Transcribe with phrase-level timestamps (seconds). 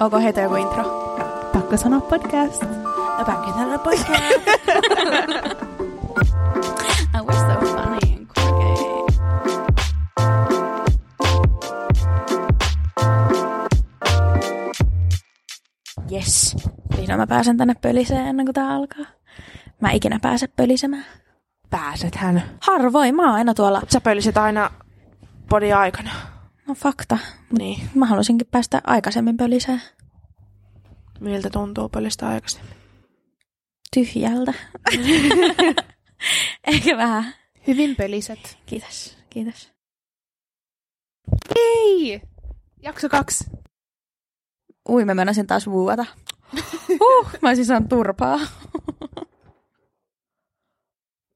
[0.00, 0.84] Onko heitä joku intro?
[1.52, 2.62] Pakko sanoa podcast.
[3.18, 4.40] No pakko sanoa podcast.
[7.30, 8.70] So funny and quirky.
[16.12, 16.56] Yes.
[16.96, 19.04] Vihdoin mä pääsen tänne pöliseen ennen kuin tää alkaa.
[19.80, 21.04] Mä ikinä pääse pölisemään.
[21.70, 22.42] Pääsethän.
[22.60, 23.82] Harvoin, mä oon aina tuolla.
[23.88, 24.70] Sä pölisit aina
[25.48, 26.10] podi aikana.
[26.70, 27.18] No fakta.
[27.50, 27.90] Mut Niin.
[27.94, 29.82] Mä haluaisinkin päästä aikaisemmin pöliseen.
[31.20, 32.74] Miltä tuntuu pölistä aikaisemmin?
[33.94, 34.54] Tyhjältä.
[36.66, 37.34] Eikä vähän.
[37.66, 38.58] Hyvin pöliset.
[38.66, 39.72] Kiitos, kiitos.
[41.56, 42.22] Ei!
[42.82, 43.44] Jakso kaksi.
[44.88, 46.06] Ui, mä menisin taas vuota.
[46.88, 48.38] Huh, mä olisin saanut turpaa.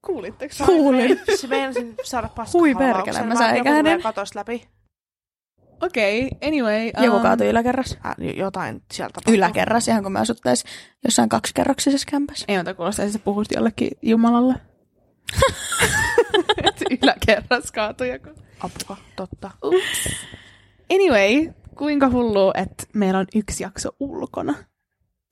[0.05, 0.53] Kuulitteko?
[0.65, 1.19] Kuulin.
[1.35, 4.01] Se meinasin saada paskaa Hui perkele, mä sain käden.
[4.01, 4.74] katos läpi.
[5.81, 6.91] Okei, okay, anyway.
[7.03, 7.97] Joku um, kaatui yläkerras.
[8.05, 9.37] Äh, jotain sieltä tapahtui.
[9.37, 10.63] Yläkerras, ihan kun mä asuttais
[11.03, 12.45] jossain kaksikerroksisessa kämpässä.
[12.47, 14.55] Ei muuta kuulostaa, että sä puhut jollekin Jumalalle.
[17.01, 18.29] Yläkerras kaatui joku.
[18.59, 19.51] Apua, totta.
[19.63, 20.09] Ups.
[20.93, 24.53] Anyway, kuinka hullu, että meillä on yksi jakso ulkona.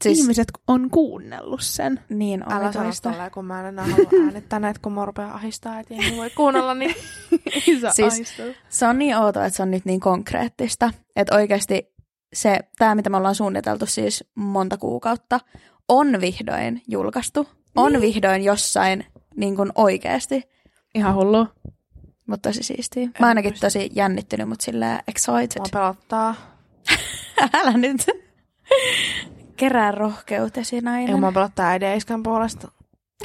[0.04, 0.20] Siis...
[0.20, 2.00] Ihmiset on kuunnellut sen.
[2.10, 3.10] niin Älä sano omituista.
[3.10, 6.30] tolleen, kun mä en enää halua äänittää näitä, kun mua rupeaa ahistaa, että ei voi
[6.30, 6.96] kuunnella, niin
[7.68, 8.42] Ei saa Siis-.
[8.70, 10.92] Se on niin outoa, että se on nyt niin konkreettista.
[11.16, 11.94] Että oikeasti
[12.34, 15.40] se, tämä mitä me ollaan suunniteltu siis monta kuukautta,
[15.88, 17.48] on vihdoin julkaistu.
[17.76, 18.02] On Niin.
[18.02, 20.44] vihdoin jossain niin kuin oikeasti.
[20.96, 21.48] Ihan hullu.
[22.28, 23.10] Mutta tosi siistiä.
[23.20, 23.66] Mä ainakin muista.
[23.68, 25.58] tosi jännittynyt, mutta silleen excited.
[25.60, 26.36] mua pelottaa.
[27.54, 28.06] Älä nyt.
[29.58, 31.20] Kerää rohkeutesi Ei nainen.
[31.20, 32.72] mua pelottaa äidin ja iskän puolesta.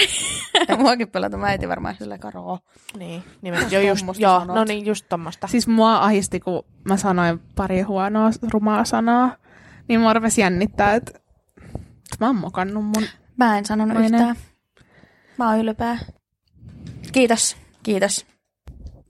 [0.79, 1.37] Muakin pelata.
[1.37, 2.59] Mä äiti varmaan silleen karoo.
[2.99, 3.73] Niin, nimenomaan.
[3.73, 4.57] Jo, just, joo, sanot.
[4.57, 5.47] no niin, just tommosta.
[5.47, 9.37] Siis mua ahisti, kun mä sanoin pari huonoa, rumaa sanaa.
[9.89, 11.21] Niin mua rupesi jännittää, että
[12.21, 13.05] mä oon mokannut mun...
[13.37, 14.17] Mä en sanonut Maine.
[14.17, 14.37] yhtään.
[15.39, 15.99] Mä oon ylpeä.
[17.13, 17.57] Kiitos.
[17.83, 18.27] Kiitos.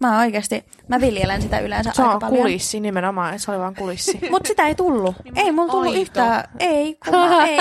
[0.01, 2.39] Mä oikeasti, mä viljelen sitä yleensä Se aika on paljon.
[2.39, 4.19] kulissi nimenomaan, se oli vaan kulissi.
[4.31, 5.15] Mut sitä ei tullut.
[5.37, 6.45] Ei mulla tullut yhtään.
[6.59, 7.59] Ei, kun mä, ei.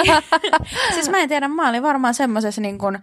[0.93, 2.99] siis mä en tiedä, mä olin varmaan semmosessa niin kun,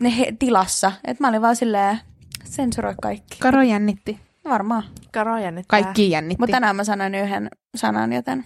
[0.00, 2.00] ne he, tilassa, että mä olin vaan silleen,
[2.44, 3.38] sensuroi kaikki.
[3.38, 4.18] Karo jännitti.
[4.44, 4.82] Varmaan.
[5.12, 5.80] Karo jännittää.
[5.82, 6.42] Kaikki jännitti.
[6.42, 8.44] Mutta tänään mä sanoin yhden sanan, joten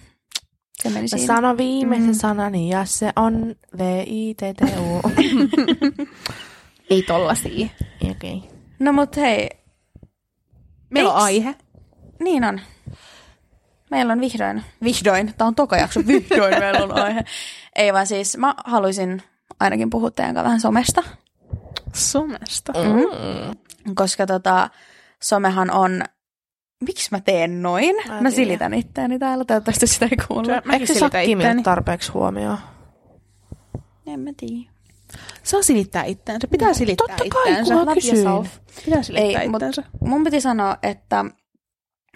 [0.83, 1.35] se meni Mä siinä.
[1.35, 2.13] sanon viimeisen Mm.
[2.13, 5.01] sanani ja se on V-I-T-T-U.
[6.89, 7.67] Ei tollasia.
[8.11, 8.43] Okei.
[8.79, 9.49] No mut hei,
[10.93, 11.55] Meillä on Eiks- aihe.
[12.19, 12.61] Niin on.
[13.91, 17.21] Meillä on vihdoin, vihdoin, tämä on toka jakso, vihdoin meillä on aihe.
[17.75, 19.23] Ei vaan siis, mä haluaisin
[19.59, 21.03] ainakin puhua teidän kanssa vähän somesta,
[21.93, 22.73] Somesta.
[22.73, 23.55] Mm.
[23.95, 24.69] koska tota,
[25.23, 26.03] somehan on,
[26.83, 27.95] miksi mä teen noin?
[28.07, 30.45] Mä Mä, mä silitän itseäni täällä, toivottavasti sitä ei kuulu.
[30.45, 31.35] Se- Eikö se itteeni.
[31.35, 32.57] mene tarpeeksi huomioon?
[34.07, 34.69] En mä tiedä.
[35.43, 36.47] Saa silittää itteensä.
[36.47, 37.73] Pitää silittää Totta kai, itteensä.
[37.75, 38.49] mä Love kysyin.
[38.85, 39.83] Pitää silittää Ei, itteensä.
[40.01, 41.25] Mun piti sanoa, että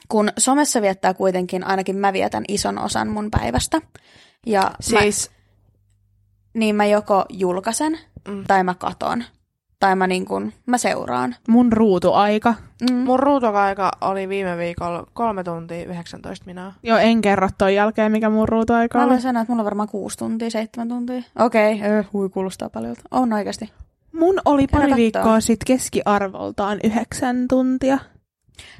[0.09, 3.81] kun somessa viettää kuitenkin, ainakin mä vietän ison osan mun päivästä,
[4.45, 5.31] ja mä, Siis,
[6.53, 8.43] niin mä joko julkaisen, Mm.
[8.47, 9.23] tai mä katon,
[9.79, 11.35] tai mä, niin kun, mä seuraan.
[11.47, 12.53] Mun ruutuaika.
[12.89, 12.95] Mm.
[12.95, 16.73] mun ruutokaika oli viime viikolla kolme tuntia 19 minaa.
[16.83, 19.09] Joo, en kerro ton jälkeen, mikä mun ruutuaika Mä oli.
[19.09, 21.21] aloin sanoa, että mulla on varmaan kuusi tuntia, seitsemän tuntia.
[21.39, 22.95] Okei, okay, hui kuulostaa paljon.
[23.11, 23.71] On oikeasti.
[24.11, 24.97] Mun oli pari kattoo.
[24.97, 27.99] viikkoa sitten keskiarvoltaan yhdeksän tuntia.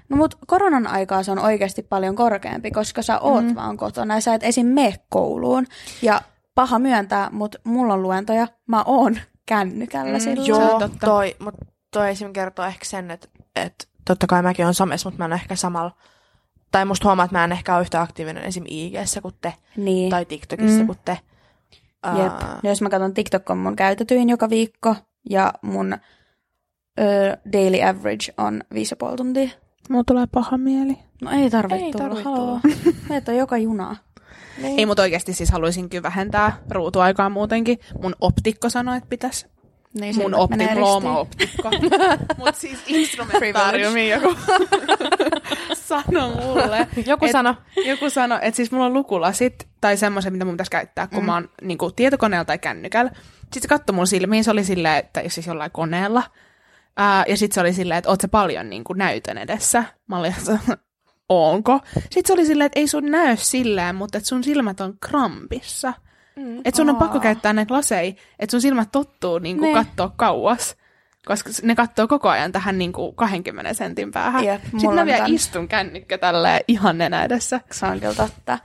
[0.10, 3.56] No mut koronan aikaa se on oikeasti paljon korkeampi, koska sä oot mm.
[3.56, 4.68] vaan kotona ja sä et esim.
[4.68, 5.66] mene kouluun.
[6.02, 6.22] Ja
[6.56, 10.48] paha myöntää, mutta mulla on luentoja, mä oon kännykällä mm, silloin.
[10.48, 11.06] Joo, totta.
[11.08, 12.34] toi, mutta toi esim.
[12.34, 15.92] kertoo ehkä sen, että, että totta kai mäkin on somessa, mutta mä en ehkä samalla,
[16.72, 18.64] tai musta huomaa, että mä en ehkä ole yhtä aktiivinen esim.
[18.68, 20.10] IGssä kuin te, Niin.
[20.10, 20.86] tai TikTokissa Mm.
[20.86, 21.20] kuin te.
[22.18, 22.34] Jep.
[22.64, 24.96] Ja jos mä katson TikTok on mun käytetyin joka viikko
[25.30, 25.94] ja mun
[27.00, 29.50] ö, daily average on 5,5 tuntia.
[29.90, 30.98] Mulla tulee paha mieli.
[31.22, 32.60] No ei tarvitse Ei tulla, haloo.
[33.10, 33.96] Meitä on joka junaa.
[34.62, 34.80] Niin.
[34.80, 37.80] Ei, mutta oikeasti siis haluaisinkin vähentää ruutuaikaa muutenkin.
[38.02, 39.46] Mun optikko sanoi, että pitäisi.
[39.94, 41.70] Niin Mun optikko, on oma optikko.
[42.38, 44.36] Mut siis instrumentaariumi joku
[45.88, 46.88] sanoi mulle.
[47.06, 47.56] Joku et- sano.
[47.86, 51.26] Joku sanoi, että siis mulla on lukulasit tai semmoisen, mitä mun pitäisi käyttää, kun mm.
[51.26, 53.12] mä oon niin kuin, tietokoneella tai kännykällä.
[53.40, 56.24] Sitten se katsoi mun silmiin, se oli silleen, että jos siis jollain koneella.
[56.98, 59.84] Ää, ja sitten se oli silleen, että oot sä paljon niin kuin, näytön edessä.
[60.08, 60.36] Mä olin,
[61.30, 61.80] onko?
[61.96, 65.94] Sitten se oli silleen, että ei sun näy silleen, mutta että sun silmät on krampissa.
[66.36, 66.58] Mm.
[66.58, 70.76] Että sun on pakko käyttää näitä laseja, että sun silmät tottuu niin kuin, katsoa kauas.
[71.26, 74.44] koska ne katsoo koko ajan tähän niin kuin 20 sentin päähän.
[74.46, 75.32] Jep, Sitten mä vielä kans.
[75.32, 77.62] istun kännykkä tällä ihan nenä edessä.
[77.72, 78.60] Se on kyllä totta.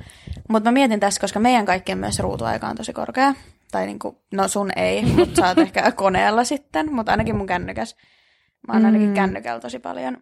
[0.48, 3.34] Mutta mä mietin tässä, koska meidän kaikkien myös ruutuaika on tosi korkea.
[3.72, 7.96] Tai niinku, no sun ei, mutta sä oot ehkä koneella sitten, mutta ainakin mun kännykäs.
[8.68, 9.14] Mä oon ainakin Mm.
[9.14, 10.18] kännykällä tosi paljon.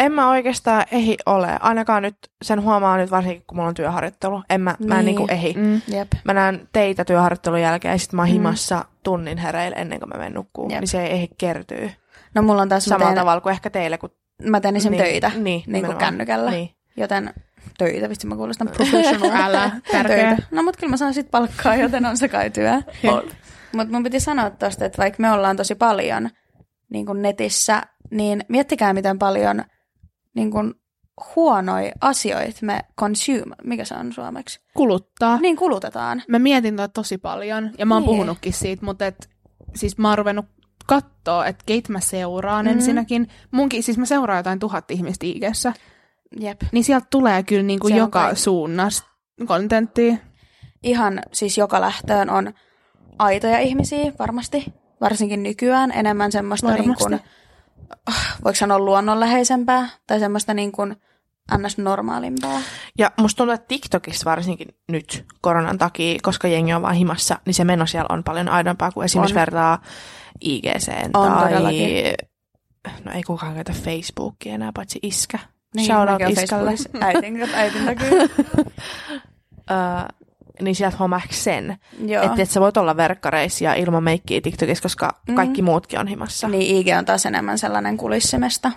[0.00, 1.58] En mä oikeastaan ehi ole.
[1.60, 4.42] Ainakaan nyt, sen huomaa nyt varsinkin, kun mulla on työharjoittelu.
[4.50, 5.16] En mä, mä en Niin.
[5.16, 5.54] niinku ehi.
[5.56, 5.80] Mm.
[5.88, 6.12] Jep.
[6.24, 8.32] Mä näen teitä työharjoittelun jälkeen ja sit mä oon Mm.
[8.32, 10.70] himassa tunnin hereillä ennen kuin mä menen nukkuun.
[10.70, 10.80] Jep.
[10.80, 11.90] Niin se ei ehdi kertyy.
[12.34, 13.98] No mulla on taas, Samalla teen, tavalla kuin ehkä teille.
[13.98, 14.10] Kun...
[14.42, 14.94] mä teen esim.
[14.96, 16.50] töitä, Niin, niin kuin kännykällä.
[16.50, 16.70] Niin.
[16.96, 17.34] Joten
[17.78, 19.30] töitä, vitsi mä kuulostan professional.
[19.44, 20.16] Älä, tärkeä.
[20.16, 20.42] töitä.
[20.50, 22.72] No mut kyllä mä saan sit palkkaa, joten on se kai työ.
[23.76, 26.30] Mutta mun piti sanoa tosta, että vaikka me ollaan tosi paljon
[26.88, 27.82] niin kuin netissä,
[28.14, 29.64] niin miettikää miten paljon
[30.34, 30.74] niin kuin
[31.36, 35.38] huonoja asioita me consume, mikä se on suomeksi, Kuluttaa.
[35.40, 36.22] niin kulutetaan.
[36.28, 38.06] Mä mietin tota tosi paljon, ja mä oon Niin.
[38.10, 39.30] puhunutkin siitä, mutta et,
[39.74, 40.46] siis mä oon ruvennut
[40.86, 42.68] kattoo, että keitä mä seuraan Mhm.
[42.70, 42.78] mm-hmm.
[42.78, 43.28] ensinnäkin.
[43.50, 45.72] Munkin, siis mä seuraan jotain tuhat ihmistä IGssä,
[46.40, 46.60] Jep.
[46.72, 49.08] niin sieltä tulee kyllä niinku Se on joka kai- suunnasta
[49.46, 50.16] kontenttia.
[50.82, 52.52] Ihan siis joka lähtöön on
[53.18, 54.64] aitoja ihmisiä varmasti,
[55.00, 57.04] varsinkin nykyään enemmän semmoista niin Varmasti.
[57.04, 57.20] kuin,
[58.44, 60.96] voiko sanoa luonnonläheisempää tai semmoista niin kuin
[61.58, 61.78] ns.
[61.78, 62.60] normaalimpaa.
[62.98, 67.54] Ja musta tuntuu, että TikTokissa varsinkin nyt koronan takia, koska jengi on vaan himassa, niin
[67.54, 69.40] se meno siellä on paljon aidompaa kuin esimerkiksi On.
[69.40, 69.82] vertaa
[70.40, 71.42] IGC tai...
[71.42, 72.14] todellakin.
[73.04, 75.38] No ei kukaan käytä Facebookia enää, paitsi iskä.
[75.76, 76.34] Niin, Shout out.
[76.34, 76.88] Facebookissa.
[77.00, 78.08] Äitin, äitin takia.
[79.70, 79.76] Öö,
[80.62, 82.24] niin sieltä huomaa ehkä sen, Joo.
[82.24, 85.34] että et sä voit olla verkkareissa ja ilman meikkiä TikTokissa, koska Mm.
[85.34, 86.48] kaikki muutkin on himassa.
[86.48, 88.72] Niin IG on taas enemmän sellainen kulissimesta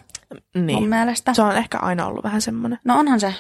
[0.56, 0.80] niin.
[0.80, 1.34] mun mielestä.
[1.34, 2.80] Se on ehkä aina ollut vähän semmoinen.
[2.84, 3.34] No onhan se.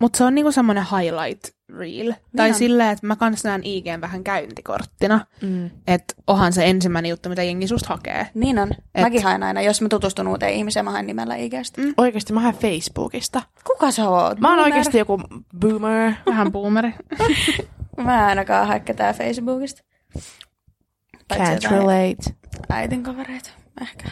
[0.00, 1.44] Mutta se on niinku semmoinen highlight
[1.78, 2.06] reel.
[2.06, 2.54] Niin tai on.
[2.54, 5.26] silleen, että mä kans näen IGn vähän käyntikorttina.
[5.42, 5.70] Mm.
[5.86, 8.28] Että onhan se ensimmäinen juttu, mitä jengi susta hakee.
[8.34, 8.70] Niin on.
[8.94, 9.02] Et-.
[9.02, 11.80] Mäkin haen aina, jos mä tutustun uuteen ihmiseen, mä haen nimellä IGstä.
[11.82, 11.94] Mm.
[11.96, 13.42] Oikeasti mä haen Facebookista.
[13.66, 14.40] Kuka sä oot?
[14.40, 14.60] Mä oon Boomer?
[14.72, 15.20] oikeasti joku
[15.60, 16.12] boomer.
[16.26, 16.94] Vähän boomeri.
[18.02, 19.82] Mä en ainakaan hae ketään Facebookista.
[21.32, 22.36] Can't relate.
[22.70, 23.50] Äitin kavereita,
[23.82, 24.08] ehkä.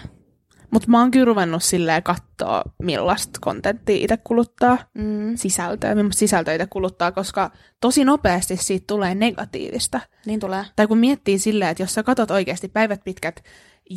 [0.71, 4.79] Mutta mä oon kyllä ruvennut silleen katsoa, millaista kontenttia itse kuluttaa.
[4.95, 5.37] Mm.
[5.37, 7.51] Sisältöä, millaista sisältöä itse kuluttaa, koska
[7.81, 10.01] tosi nopeasti siitä tulee negatiivista.
[10.27, 10.65] Niin tulee.
[10.77, 13.45] Tai kun miettii silleen, että jos sä katot oikeasti päivät pitkät,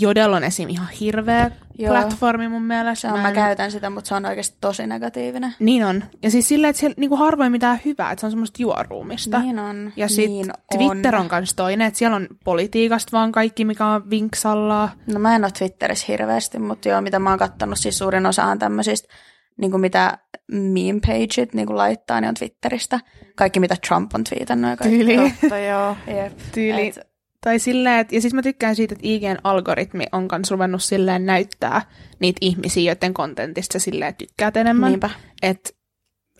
[0.01, 0.69] Jodel on esim.
[0.69, 1.91] ihan hirveä Joo.
[1.93, 3.01] platformi mun mielestä.
[3.01, 5.55] Se on, mä, en- käytän sitä, mutta se on oikeasti tosi negatiivinen.
[5.59, 6.03] Niin on.
[6.23, 9.39] Ja siis silleen, että siellä niinku harvoin mitään hyvää, että se on semmoista juoruumista.
[9.39, 9.93] Niin on.
[9.95, 14.09] Ja sitten niin Twitter on kans toinen, että siellä on politiikasta vaan kaikki, mikä on
[14.09, 14.89] vinksalla.
[15.13, 18.43] No mä en ole Twitterissä hirveästi, mutta joo, mitä mä oon kattonut, siis suurin osa
[18.43, 19.13] on tämmöisistä,
[19.57, 20.17] niin kuin mitä
[20.51, 22.99] meme pageit niin kuin laittaa, niin on Twitteristä.
[23.35, 24.97] Kaikki, mitä Trump on twiitannut ja kaikki.
[24.97, 25.33] Tyyli.
[25.41, 25.97] Totta joo.
[26.07, 26.37] Jep.
[26.53, 26.87] Tyyli.
[26.87, 27.14] Et,
[27.45, 31.25] Tai silleen, että, ja siis mä tykkään siitä, että IGn algoritmi on kans ruvennut silleen
[31.25, 31.81] näyttää
[32.19, 34.89] niitä ihmisiä, joiden kontentista silleen tykkäät enemmän.
[34.91, 35.09] niinpä.
[35.41, 35.69] että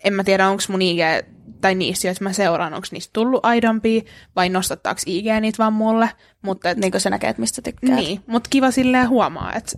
[0.04, 0.98] en mä tiedä, onko mun IG
[1.60, 4.02] tai niissä, joita mä seuraan, onko niistä tullut aidompia
[4.36, 6.10] vai nostattaako IG niitä vaan mulle.
[6.42, 7.94] Mutta et, Niin kuin sä näkee, että mistä tykkäät.
[7.96, 9.72] niin, mut kiva silleen huomaa, että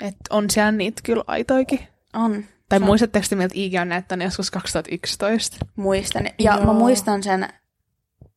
[0.00, 1.80] et on siellä niitä kyllä aitoikin.
[2.14, 2.32] On.
[2.68, 5.56] Tai Se on- muistatteko te, miltä IG on näyttänyt joskus 2011?
[5.76, 6.26] Muistan.
[6.38, 6.66] Ja Joo.
[6.66, 7.48] mä muistan sen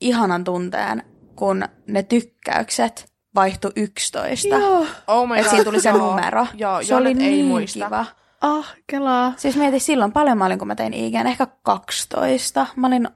[0.02, 1.04] ihanan tunteen,
[1.36, 4.56] kun ne tykkäykset vaihtui 11.
[4.56, 4.86] Joo.
[5.08, 5.98] Oh my Että siinä tuli se joo.
[6.10, 6.48] numero.
[6.54, 7.86] Joo, se oli Jonet niin ei muista.
[7.86, 8.06] kiva.
[8.42, 9.34] Ah, kelaa.
[9.38, 12.68] Siis mietin silloin paljon mä olin, kun mä tein IGN, ehkä 12.
[12.76, 13.08] Mä olin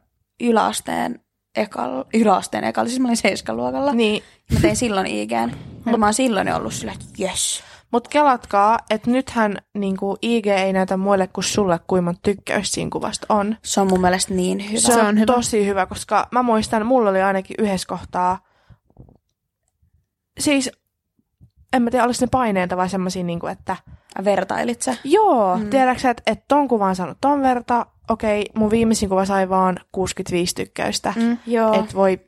[0.41, 1.19] yläasteen
[1.55, 3.93] ekalla, yläasteen ekalla, siis mä olin seiskaluokalla.
[3.93, 5.51] Niin, Mä tein silloin IGN.
[5.85, 7.63] Ja mä oon silloin jo ollut sillä, että jes.
[7.91, 12.89] Mutta kelatkaa, että nythän niinku, IG ei näytä muille kuin sulle, kuinka monta tykkäys siinä
[12.93, 13.55] kuvasta on.
[13.63, 14.79] Se on mun mielestä niin hyvä.
[14.79, 15.25] Se, Se on, on hyvä.
[15.25, 18.39] tosi hyvä, koska mä muistan, mulla oli ainakin yhdessä kohtaa,
[20.39, 20.71] siis
[21.73, 23.75] en mä tiedä, oliko ne paineita vai semmoisia, niinku, että
[24.23, 24.95] Vertailit sä?
[25.03, 25.69] joo, Mm.
[25.69, 30.55] tiedätkö että et ton kuvan saanut ton verta, okei, mun viimeisin kuva sai vaan 65
[30.55, 31.37] tykkäystä, mm.
[31.47, 31.73] Joo.
[31.73, 32.19] että voi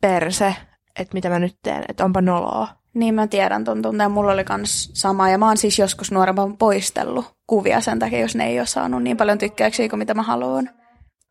[0.00, 0.54] perse,
[0.98, 2.68] että mitä mä nyt teen, että onpa noloa.
[2.96, 4.10] Niin mä tiedän ton tunteen.
[4.10, 5.30] Mulla oli kans sama.
[5.30, 9.02] Ja mä oon siis joskus nuorempana poistellut kuvia sen takia, jos ne ei ole saanut
[9.02, 10.70] niin paljon tykkäyksiä kuin mitä mä haluan.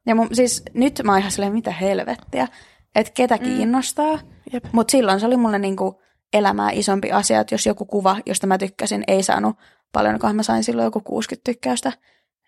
[0.05, 2.48] Ja mun, siis nyt mä oon ihan silleen, mitä helvettiä.
[2.95, 4.19] Että ketä kiinnostaa.
[4.53, 4.65] Jep.
[4.72, 6.01] Mutta silloin se oli mulle niinku
[6.34, 9.55] elämää isompi asia, että jos joku kuva, josta mä tykkäsin, ei saanut
[9.91, 11.91] paljon, kun mä sain silloin joku 60 tykkäystä,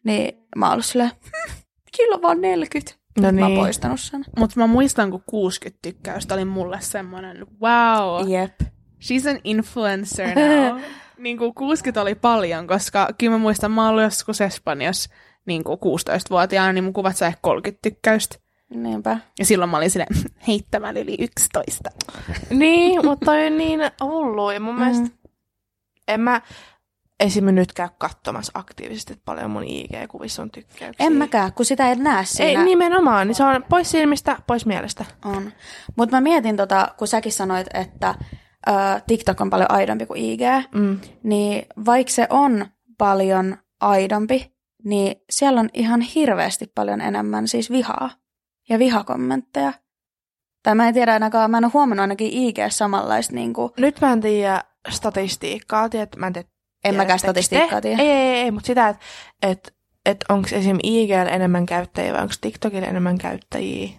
[0.04, 1.56] niin mä oon ollut silleen, "Hmm,
[1.98, 2.94] kyllä vaan 40.
[3.18, 3.60] No Mä oon niin.
[3.60, 4.26] poistanut sen.
[4.40, 8.62] Mutta mä muistan, kun 60 tykkäystä oli mulle semmoinen, wow, Jep.
[9.02, 10.80] She's an influencer now.
[11.18, 15.10] niin kuin 60 oli paljon, koska kyllä mä muistan, mä ollut joskus Espanjassa
[15.46, 18.36] niin kuin 16-vuotiaana, niin mun kuvat sai ehkä 30 tykkäystä.
[18.70, 19.18] Niinpä.
[19.40, 20.16] Ja silloin mä olin silleen,
[20.48, 21.90] heittämällä yli 11.
[22.50, 24.52] Niin, mutta toi on niin hullu.
[24.52, 24.82] Ja mun Mm.
[24.82, 25.18] mielestä
[26.08, 26.42] En mä
[27.20, 27.46] esim.
[27.46, 31.06] nyt käy katsomassa aktiivisesti, että paljon mun IG-kuvissa on tykkäyksiä.
[31.06, 32.60] En mäkään, kun sitä ei näe siinä.
[32.60, 35.06] Ei nimenomaan, niin se on pois silmistä, pois mielestä.
[35.26, 35.52] On.
[35.98, 38.16] Mutta mä mietin, tota, kun säkin sanoit, että
[38.68, 40.42] ö, TikTok on paljon aidompi kuin IG,
[40.76, 41.00] Mm.
[41.24, 42.66] niin vaikka se on
[42.98, 44.52] paljon aidompi,
[44.84, 48.10] niin siellä on ihan hirveästi paljon enemmän siis vihaa
[48.70, 49.74] ja vihakommentteja.
[50.64, 54.02] Tai mä en tiedä ainakaan, mä en ole huomannut ainakin IG samanlaista, niin kuin, Nyt
[54.02, 56.48] mä en tiedä statistiikkaa, tiedät, mä en tiedä,
[56.84, 58.02] en mäkään statistiikkaa tiedä.
[58.02, 59.02] Ei, ei, ei, mutta sitä, että
[59.44, 60.78] et, et onko esim.
[60.84, 63.90] IGL enemmän käyttäjiä vai onko TikTokilla enemmän käyttäjiä?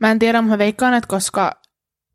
[0.00, 1.52] Mä en tiedä, mutta mä veikkaan, että koska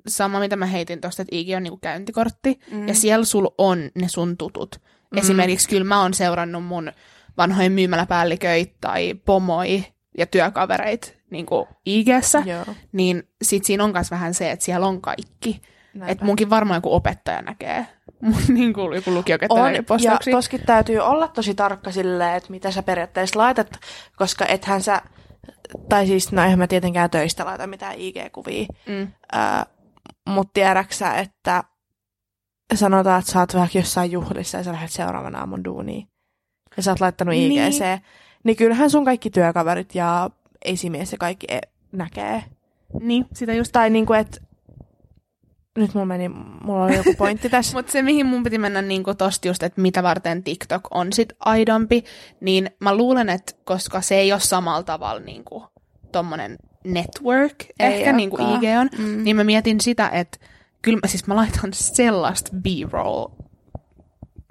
[0.08, 2.88] sama mitä mä heitin tuosta, että IG on niinku käyntikortti, mm.
[2.88, 4.82] ja siellä sul on ne sun tutut.
[5.12, 5.18] Mm.
[5.18, 6.92] Esimerkiksi kyllä mä oon seurannut mun
[7.38, 9.86] vanhoja myymäläpäälliköitä tai pomoi
[10.18, 12.66] ja työkavereit niinku IGssä, Joo.
[12.92, 15.62] niin sit siinä on myös vähän se, että siellä on kaikki.
[15.94, 16.12] Näinpä.
[16.12, 17.88] Että munkin varmaan joku opettaja näkee
[18.22, 20.32] mun niinku joku lukiokettaja On, ja postauksia.
[20.36, 23.72] toskin täytyy olla tosi tarkka silleen, että mitä sä periaatteessa laitat,
[24.16, 25.02] koska ethän sä,
[25.90, 29.08] tai siis, no eihän mä tietenkään töistä laita mitään IG-kuvia, Mm.
[29.32, 29.66] Ää,
[30.30, 31.64] mutta tiedäksä, että
[32.74, 36.08] sanotaan, että sä oot vähän jossain juhlissa ja sä lähdet seuraavana aamun duuniin.
[36.78, 37.34] Ja sä oot laittanut.
[37.36, 37.80] IGC.
[37.80, 38.02] Niin,
[38.44, 40.30] niin kyllähän sun kaikki työkaverit ja
[40.66, 42.44] esimies ja kaikki e- näkee.
[43.00, 43.72] Niin, sitä just.
[43.72, 44.42] Tai niinku, että
[45.78, 46.30] nyt mulla meni,
[46.64, 47.78] mulla oli joku pointti tässä.
[47.78, 51.34] Mutta se, mihin mun piti mennä niin tosta just, että mitä varten TikTok on sit
[51.40, 52.04] aidompi,
[52.42, 55.64] niin mä luulen, että koska se ei ole samalla tavalla niin kuin
[56.12, 58.42] tommonen network, Ei ehkä niin kuin.
[58.42, 59.24] IG on, Mm.
[59.24, 60.38] niin mä mietin sitä, että
[60.82, 63.26] kyllä mä, siis mä laitan sellaista B-roll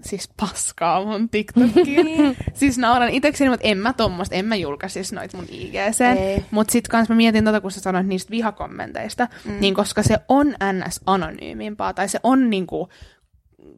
[0.04, 2.37] siis paskaa mun TikTokiin.
[2.54, 6.00] siis nauran itekseni, mutta en mä tommoista, en mä julkaisis noit mun IGC.
[6.18, 6.44] Ei.
[6.50, 9.60] Mutta sit kans mä mietin tota, kun sä sanoit niistä vihakommenteista, mm.
[9.60, 11.00] niin koska se on ns.
[11.06, 12.88] anonyymimpaa, tai se on niinku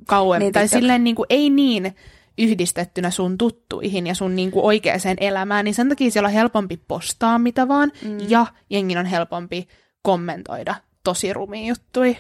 [0.07, 0.79] kauemmin, Niin, niin, tai TikTok.
[0.81, 1.95] silleen niinku, ei niin
[2.39, 7.39] yhdistettynä sun tuttuihin ja sun niinku oikeaan elämään, niin sen takia siellä on helpompi postaa
[7.39, 8.19] mitä vaan, mm.
[8.29, 9.69] ja jengin on helpompi
[10.03, 10.75] kommentoida
[11.05, 12.17] tosi rumia juttui.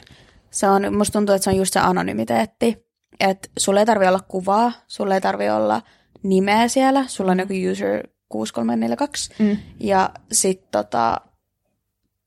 [0.50, 2.86] Se on, musta tuntuu, että se on just se anonymiteetti.
[3.20, 5.82] Että sulla ei tarvi olla kuvaa, sulla ei tarvi olla
[6.22, 9.56] nimeä siellä, sulla on joku user 6342, Mm.
[9.80, 11.20] ja sit tota,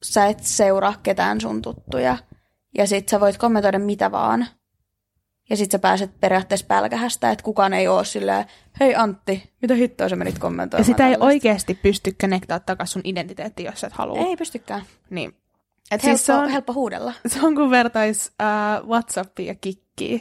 [0.04, 2.18] sä et seuraa ketään sun tuttuja,
[2.78, 4.48] ja sit sä voit kommentoida mitä vaan,
[5.50, 8.46] ja sit sä pääset periaatteessa pälkähästä, että kukaan ei oo silleen,
[8.80, 12.94] hei Antti, mitä hittoa sä menit Ja kommentoimaan sitä ei tällaista?" oikeasti pysty connectaa takaisin
[12.94, 14.18] sun identiteettiin, jos sä et halua.
[14.20, 14.82] Ei pystykään.
[15.10, 15.36] Niin.
[15.92, 17.14] Et Siis helppo, se on- helppo huudella.
[17.28, 18.32] Se on kuin vertais
[18.84, 20.20] uh, WhatsAppia ja Kikkiä.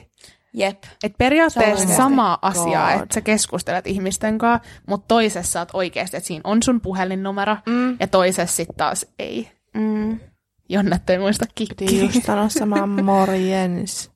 [0.57, 0.85] Jep.
[1.05, 6.41] Et periaatteessa sama asia, että sä keskustelet ihmisten kanssa, mutta toisessa oot oikeasti, että siinä
[6.45, 7.97] on sun puhelinnumero, Mm.
[8.01, 9.49] ja toisessa sitten taas ei.
[9.75, 10.21] Mm.
[10.69, 12.03] Jonnette ei muista Piti Kikkiä.
[12.03, 14.11] just sanoa samaa morjens.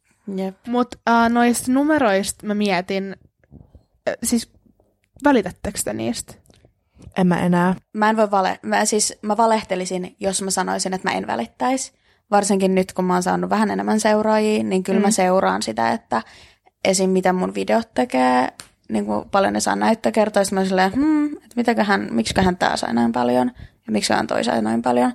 [0.66, 3.16] Mutta uh, noista numeroista mä mietin,
[4.08, 4.52] äh, siis
[5.24, 6.34] välitättekö te niistä?
[7.18, 7.74] En mä enää.
[7.92, 8.58] Mä en voi vale...
[8.62, 11.92] Mä, siis mä valehtelisin, jos mä sanoisin, että mä en välittäisi.
[12.30, 15.04] Varsinkin nyt, kun mä oon saanut vähän enemmän seuraajia, niin kyllä mm.
[15.04, 16.22] mä seuraan sitä, että
[16.84, 17.10] esim.
[17.10, 18.48] mitä mun videot tekee,
[18.88, 22.76] niin kuin paljon ne saa näyttökertoja, sitten mä oon silleen, hmm, että mitäköhän, miksiköhän tää
[22.76, 23.52] sai näin paljon,
[23.86, 25.12] ja miksiköhän toi sai noin paljon.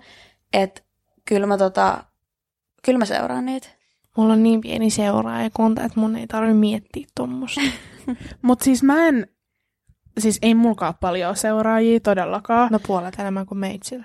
[0.53, 0.81] Että
[1.25, 2.03] kyllä mä tota,
[2.85, 3.69] kyllä mä seuraan niitä.
[4.17, 7.61] Mulla on niin pieni seuraajakunta, että mun ei tarvi miettiä tuommoista.
[8.41, 9.27] Mutta siis mä en,
[10.19, 12.69] siis ei mulkaan paljon seuraajia todellakaan.
[12.71, 14.03] No puolet enemmän kuin meitsillä.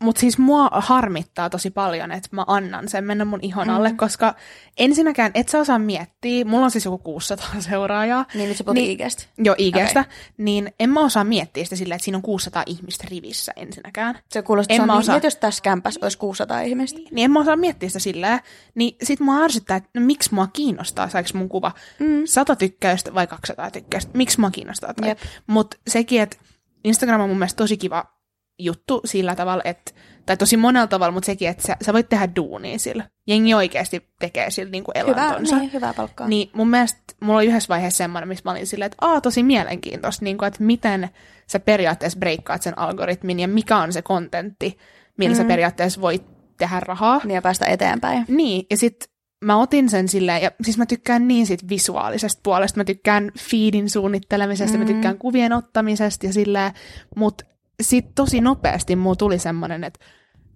[0.00, 3.88] Mutta mut siis mua harmittaa tosi paljon, että mä annan sen mennä mun ihon alle,
[3.88, 3.96] Mhm.
[3.96, 4.34] koska
[4.78, 8.74] ensinnäkään et sä osaa miettiä, mulla on siis joku 600 seuraajaa, Niin nyt sä puhut
[8.74, 8.90] Niin.
[9.00, 9.22] IGstä.
[9.38, 10.12] jo IGstä, okay.
[10.38, 14.18] niin en mä osaa miettiä sitä silleen, että siinä on 600 ihmistä rivissä ensinnäkään.
[14.28, 15.12] Se kuulostaa, En että mä on osaa.
[15.12, 16.98] niin, että jos tässä kämpässä olisi 600 ihmistä.
[16.98, 18.40] Niin en mä osaa miettiä sitä silleen,
[18.74, 22.22] niin sit mua ärsyttää, että no, miksi mua kiinnostaa, saiko mun kuva Mm.
[22.24, 25.14] 100 tykkäystä vai 200 tykkäystä, miksi mua kiinnostaa toi.
[25.46, 26.36] Mutta sekin, että
[26.84, 28.15] Instagram on mun mielestä tosi kiva
[28.58, 29.92] juttu sillä tavalla, että,
[30.26, 33.04] tai tosi monella tavalla, mutta sekin, että sä, sä voit tehdä duunia sillä.
[33.26, 35.56] Jengi oikeasti tekee sillä niinku Hyvä, elantonsa.
[35.58, 36.28] niin, hyvää palkkaa.
[36.28, 39.42] Niin mun mielestä mulla oli yhdessä vaiheessa semmoinen, missä mä olin silleen, että aa, tosi
[39.42, 41.08] mielenkiintoista, niin kuin, että miten
[41.46, 44.78] sä periaatteessa breikkaat sen algoritmin ja mikä on se kontentti,
[45.18, 45.36] millä mm.
[45.36, 45.48] sä Mm.
[45.48, 46.24] periaatteessa voit
[46.58, 47.20] tehdä rahaa.
[47.24, 48.24] Niin ja päästä eteenpäin.
[48.28, 48.96] Niin, ja sit
[49.44, 53.90] mä otin sen silleen, ja siis mä tykkään niin sit visuaalisesta puolesta, mä tykkään feedin
[53.90, 54.80] suunnittelemisesta, mm.
[54.82, 56.72] Mä tykkään kuvien ottamisesta ja silleen,
[57.16, 57.42] mut
[57.82, 60.00] sit tosi nopeasti mulla tuli semmonen, että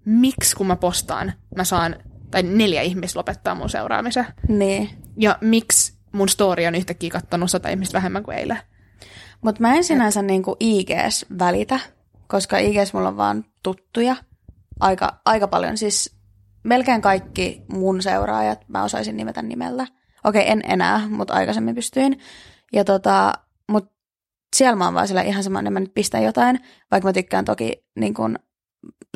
[0.04, 1.96] miksi kun mä postaan, mä saan,
[2.30, 4.90] tai neljä ihmistä lopettaa mun seuraamisen, Niin.
[5.16, 8.58] ja miksi mun story on yhtäkkiä kattonut sata ihmistä vähemmän kuin eilen.
[9.40, 11.80] Mutta mä en sinänsä niinku IGS välitä,
[12.26, 14.16] koska IGS mulla on vaan tuttuja
[14.80, 15.78] aika, aika paljon.
[15.78, 16.16] Siis
[16.62, 19.86] melkein kaikki mun seuraajat mä osaisin nimetä nimellä.
[20.24, 22.18] Okei, en enää, mutta aikaisemmin pystyin.
[22.72, 23.32] Ja tota,
[23.68, 23.92] mut
[24.56, 27.84] siellä mä oon vaan sillä ihan että mä nyt pistän jotain, vaikka mä tykkään toki
[27.98, 28.38] niin kun,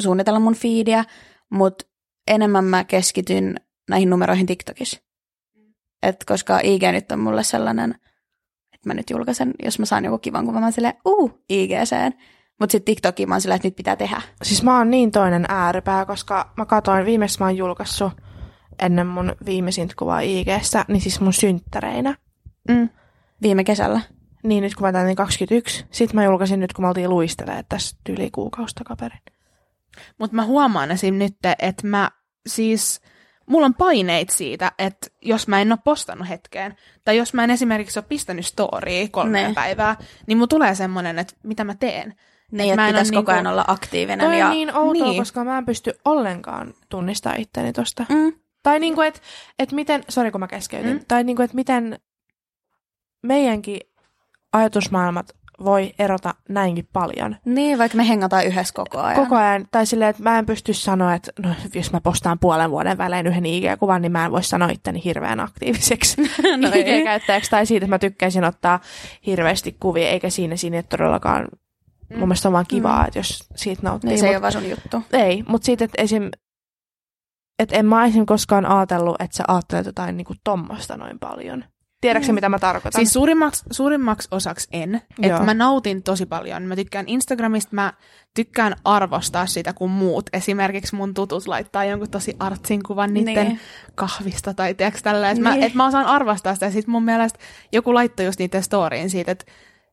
[0.00, 1.04] suunnitella mun feedia,
[1.50, 1.84] mutta
[2.28, 3.54] enemmän mä keskityn
[3.90, 5.00] näihin numeroihin TikTokissa.
[6.02, 7.94] Et koska IG nyt on mulle sellainen,
[8.72, 12.14] että mä nyt julkaisen, jos mä saan joku kivan kuvan, mä oon silleen, uh, IGCen.
[12.60, 14.22] Mutta sitten TikTokiin mä oon silleen, että nyt pitää tehdä.
[14.42, 18.12] Siis mä oon niin toinen ääripää, koska mä katoin, viimeksi mä oon julkaissut
[18.82, 22.14] ennen mun viimeisintä kuvaa IGssä, niin siis mun synttäreinä.
[22.68, 22.88] Mm.
[23.42, 24.00] Viime kesällä.
[24.44, 27.96] Niin nyt kun mä täytin 21, sit mä julkaisin nyt kun mä oltiin luistelee tässä
[28.08, 29.20] yli kuukausi takaperin.
[30.18, 31.14] Mutta mä huomaan esim.
[31.14, 32.10] nyt, että mä
[32.46, 33.00] siis,
[33.46, 37.50] mulla on paineet siitä, että jos mä en ole postannut hetkeen, tai jos mä en
[37.50, 39.54] esimerkiksi ole pistänyt storya kolme Ne.
[39.54, 39.96] päivää,
[40.26, 42.14] niin mulla tulee semmoinen, että mitä mä teen.
[42.52, 44.26] Niin, että mä en pitäisi oo koko ajan niinku- olla aktiivinen.
[44.26, 44.48] Toi ja...
[44.50, 45.04] niin outoa, Niin.
[45.04, 45.20] niin.
[45.20, 48.06] koska mä en pysty ollenkaan tunnistamaan itteni tosta.
[48.08, 48.32] Mm.
[48.62, 49.20] Tai niinku, että
[49.58, 51.04] et miten, sori kun mä keskeytin, mm.
[51.08, 51.98] tai niinku, että miten
[53.22, 53.80] meidänkin
[54.54, 55.26] ajatusmaailmat
[55.64, 57.36] voi erota näinkin paljon.
[57.44, 59.22] Niin, vaikka me hengataan yhdessä koko ajan.
[59.22, 62.70] Koko ajan, tai silleen, että mä en pysty sanoa, että no, jos mä postaan puolen
[62.70, 66.22] vuoden välein yhden IG-kuvan, niin mä en voi sanoa itteni hirveän aktiiviseksi
[66.56, 66.80] No ei.
[66.80, 68.80] IG-käyttäjäksi, tai siitä, että mä tykkäisin ottaa
[69.26, 71.48] hirveästi kuvia, eikä siinä, siinä todellakaan,
[72.10, 72.18] mm.
[72.18, 73.06] mun mielestä on vaan kivaa, Mm.
[73.08, 74.08] että jos siitä nauttii.
[74.10, 75.02] Niin, se ei ole vaan sun juttu.
[75.12, 76.30] ei, mutta siitä, että esim...
[77.58, 78.26] Että en mä esim.
[78.26, 81.64] koskaan ajatellut, että sä ajattelet jotain niinku tommosta noin paljon.
[82.04, 82.34] Tiedätkö mm.
[82.34, 82.98] mitä mä tarkoitan?
[83.00, 85.02] Siis suurimmaksi, suurimmaksi osaksi en.
[85.22, 86.62] Että mä nautin tosi paljon.
[86.62, 87.92] Mä tykkään Instagramista, mä
[88.34, 90.26] tykkään arvostaa sitä kuin muut.
[90.32, 93.60] Esimerkiksi mun tutut laittaa jonkun tosi artsin kuvan niiden Niin.
[93.94, 95.30] kahvista tai tiedätkö tällä.
[95.30, 95.62] Että mä, Niin.
[95.62, 96.70] et mä osaan arvostaa sitä.
[96.70, 97.38] Sitten mun mielestä
[97.72, 99.44] joku laittoi just niiden storyin siitä, että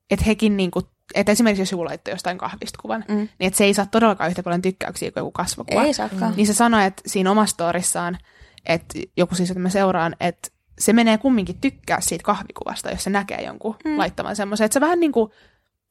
[0.10, 0.82] et hekin niinku,
[1.16, 3.16] että esimerkiksi jos joku laittoi jostain kahvista kuvan, Mm.
[3.16, 5.84] niin että se ei saa todellakaan yhtä paljon tykkäyksiä kuin joku kasvokuva.
[5.84, 6.34] Ei saakaan.
[6.36, 8.18] Niin se sanoi, että siinä omassa storissaan,
[8.66, 10.50] että joku siis, että mä seuraan, että
[10.82, 13.98] se menee kumminkin tykkää siitä kahvikuvasta, jos se näkee jonkun Mm.
[13.98, 15.32] laittaman semmoisen, että sä vähän niin kuin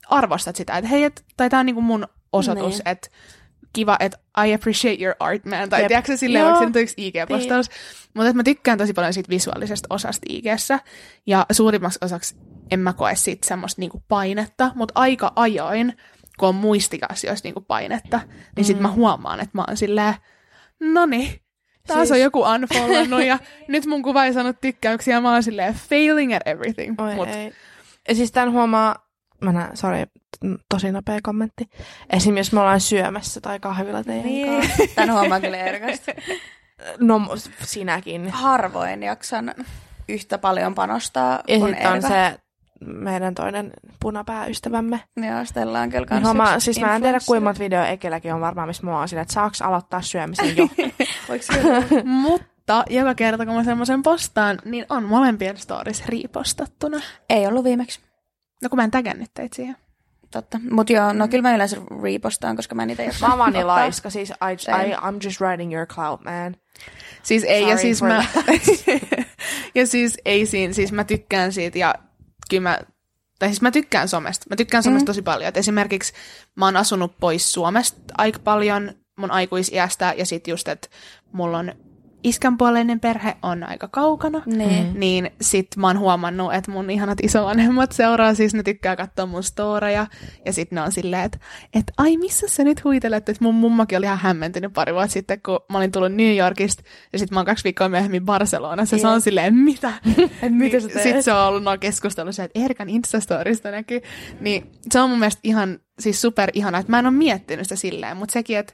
[0.09, 2.75] arvostat sitä, että hei, et, tai tämä on niin kuin mun osoitus, Niin.
[2.85, 2.89] niin.
[2.89, 3.09] että
[3.73, 5.69] kiva, että I appreciate your art, man.
[5.69, 5.89] Tai Jep.
[5.89, 6.53] tiedätkö se silleen, Joo.
[6.55, 7.67] vaikka se yksi IG-postaus.
[8.15, 10.81] Mutta että mä tykkään tosi paljon siitä visuaalisesta osasta IGssä.
[11.27, 12.37] Ja suurimmaksi osaksi
[12.71, 15.97] en mä koe siitä semmoista niinku painetta, mutta aika ajoin,
[16.39, 18.21] kun on muistikin asioista niinku painetta,
[18.57, 18.83] niin sit Mm.
[18.83, 20.15] mä huomaan, että mä oon silleen,
[20.81, 21.41] no niin,
[21.95, 25.43] taas Siis- on joku unfollownnut ja nyt mun kuva ei saanut tykkäyksiä ja mä oon
[25.43, 27.01] silleen failing at everything.
[27.01, 27.53] Oi, Mut, ei.
[28.09, 29.07] Ja siis tämän huomaa,
[29.41, 30.05] mä näen, sori,
[30.69, 31.71] tosi nopea kommentti.
[32.13, 32.37] Esim.
[32.37, 34.83] jos me ollaan syömässä tai kahvilla teidän Niin, kanssa.
[34.97, 36.13] tän huomaa kyllä Erikasta.
[37.01, 37.21] No
[37.65, 38.31] sinäkin.
[38.31, 39.55] Harvoin jaksan
[40.09, 42.39] yhtä paljon panostaa Ja kuin sitten on se
[42.81, 45.01] meidän toinen punapääystävämme.
[45.17, 47.85] Joo, Stella on kyllä Niin kans huomaa, yksi siis mä en tiedä kuinka monta video
[47.85, 50.69] Ekelläkin on varmaan, missä mä oon sillä, että saaks aloittaa syömisen jo.
[52.05, 57.01] Mutta joka kerta, kun mä semmoisen postaan, niin on molempien stories riipostattuna.
[57.31, 58.01] Ei ollut viimeksi.
[58.63, 59.77] No kun mä en tägännyt teitä siihen.
[60.31, 60.61] Totta.
[60.71, 64.11] Mut joo, no kyllä mä yleensä repostaan, koska mä niitä jaksa Mä vaan niin laiska,
[64.11, 64.53] siis I.
[64.89, 66.57] I, I'm just riding your clout, man.
[67.23, 68.25] Siis ei, ja Sorry siis for mä...
[69.75, 71.95] ja siis ei siinä, siis mä tykkään siitä ja
[72.51, 72.79] kyllä mä...
[73.39, 74.47] Tai siis mä tykkään somesta.
[74.51, 75.07] Mä tykkään somesta Mm.
[75.07, 75.49] tosi paljon.
[75.49, 76.13] Et esimerkiksi
[76.55, 80.89] mä oon asunut pois Suomesta aika paljon mun aikuisiästä ja sit just, että
[81.33, 81.73] mulla on
[82.25, 84.43] iskänpuoleinen perhe on aika kaukana.
[84.47, 85.01] Niin.
[85.01, 89.43] Niin sit mä oon huomannut, että mun ihanat isovanhemmat seuraa, siis ne tykkää katsoa mun
[89.43, 90.07] storeja.
[90.47, 91.39] Ja sit ne on silleen, että
[91.75, 93.29] et, ai missä sä nyt huitelet?
[93.29, 96.83] Että mun mummakin oli ihan hämmentynyt pari vuotta sitten, kun mä olin tullut New Yorkista.
[97.13, 98.97] Ja sit mä oon kaksi viikkoa myöhemmin Barcelonassa.
[98.97, 99.93] Ja se on silleen, mitä?
[100.43, 101.03] Et mitä sä teet?
[101.03, 104.01] Sitten se on ollut no keskustelu se, että Erkan Instastorista näkyy.
[104.41, 107.77] Niin se on mun mielestä ihan, siis super ihana, että mä en ole miettinyt sitä
[107.77, 108.73] silleen, mutta sekin, että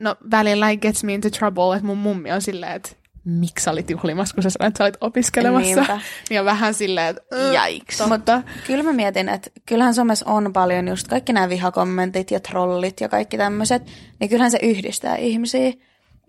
[0.00, 2.90] no välillä like gets me into trouble, että mun mummi on silleen, että
[3.24, 5.74] miksi sä olit juhlimassa, kun sä sanoit, että sä olit opiskelemassa.
[5.74, 6.00] Niinpä.
[6.30, 7.98] Ja vähän silleen, että "Ugh, Jaiks.
[7.98, 8.42] totta.
[8.66, 13.08] Kyllä mä mietin, että kyllähän somessa on paljon just kaikki nämä vihakommentit ja trollit ja
[13.08, 13.82] kaikki tämmöiset,
[14.20, 15.72] niin kyllähän se yhdistää ihmisiä.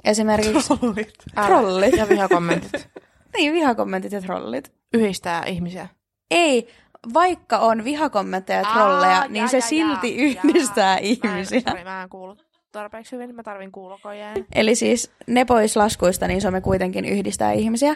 [0.04, 0.74] Esimerkiksi
[1.36, 1.48] Älä.
[1.48, 1.98] trollit.
[1.98, 2.72] Ja vihakommentit.
[3.38, 4.72] niin, vihakommentit ja trollit.
[4.94, 5.88] Yhdistää ihmisiä.
[6.32, 6.68] Ei,
[7.14, 11.00] vaikka on vihakommentteja ja trolleja, Aa, niin jaa, se jaa, silti jaa, yhdistää jaa.
[11.02, 11.62] ihmisiä.
[11.66, 12.38] Mä en, mä en kuulu
[12.72, 14.46] tarpeeksi hyvin, mä tarvin kuulokojeen.
[14.56, 17.96] Eli siis ne pois laskuista, niin some kuitenkin yhdistää ihmisiä.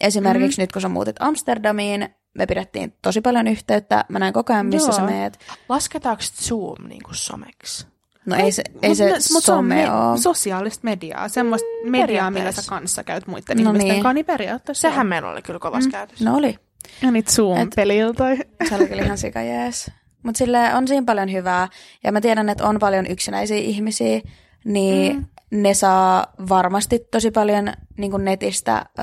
[0.00, 0.62] Esimerkiksi mm.
[0.62, 4.04] nyt kun sä muutit Amsterdamiin, me pidettiin tosi paljon yhteyttä.
[4.08, 4.96] Mä näin koko ajan, missä Joo.
[4.96, 5.38] sä meet.
[5.68, 7.86] Lasketaanko Zoom niin kuin someksi?
[8.26, 9.88] No ei se, ei Mut se mut se on some me-
[10.22, 14.02] sosiaalista mediaa, semmoista mediaa, millä sä kanssa käyt muiden No no ihmisten niin.
[14.02, 15.92] kanssa, niin periaatteessa Sehän meillä oli kyllä kovassa mm.
[15.92, 16.24] käytössä.
[16.24, 16.58] No oli.
[17.02, 18.24] Ja niitä Zoom-peliltä.
[18.68, 19.90] Se oli kyllä ihan sika jees.
[20.22, 21.68] Mutta sille on siinä paljon hyvää.
[22.04, 24.20] Ja mä tiedän, että on paljon yksinäisiä ihmisiä,
[24.64, 25.24] niin mm.
[25.50, 29.02] ne saa varmasti tosi paljon niin netistä ö,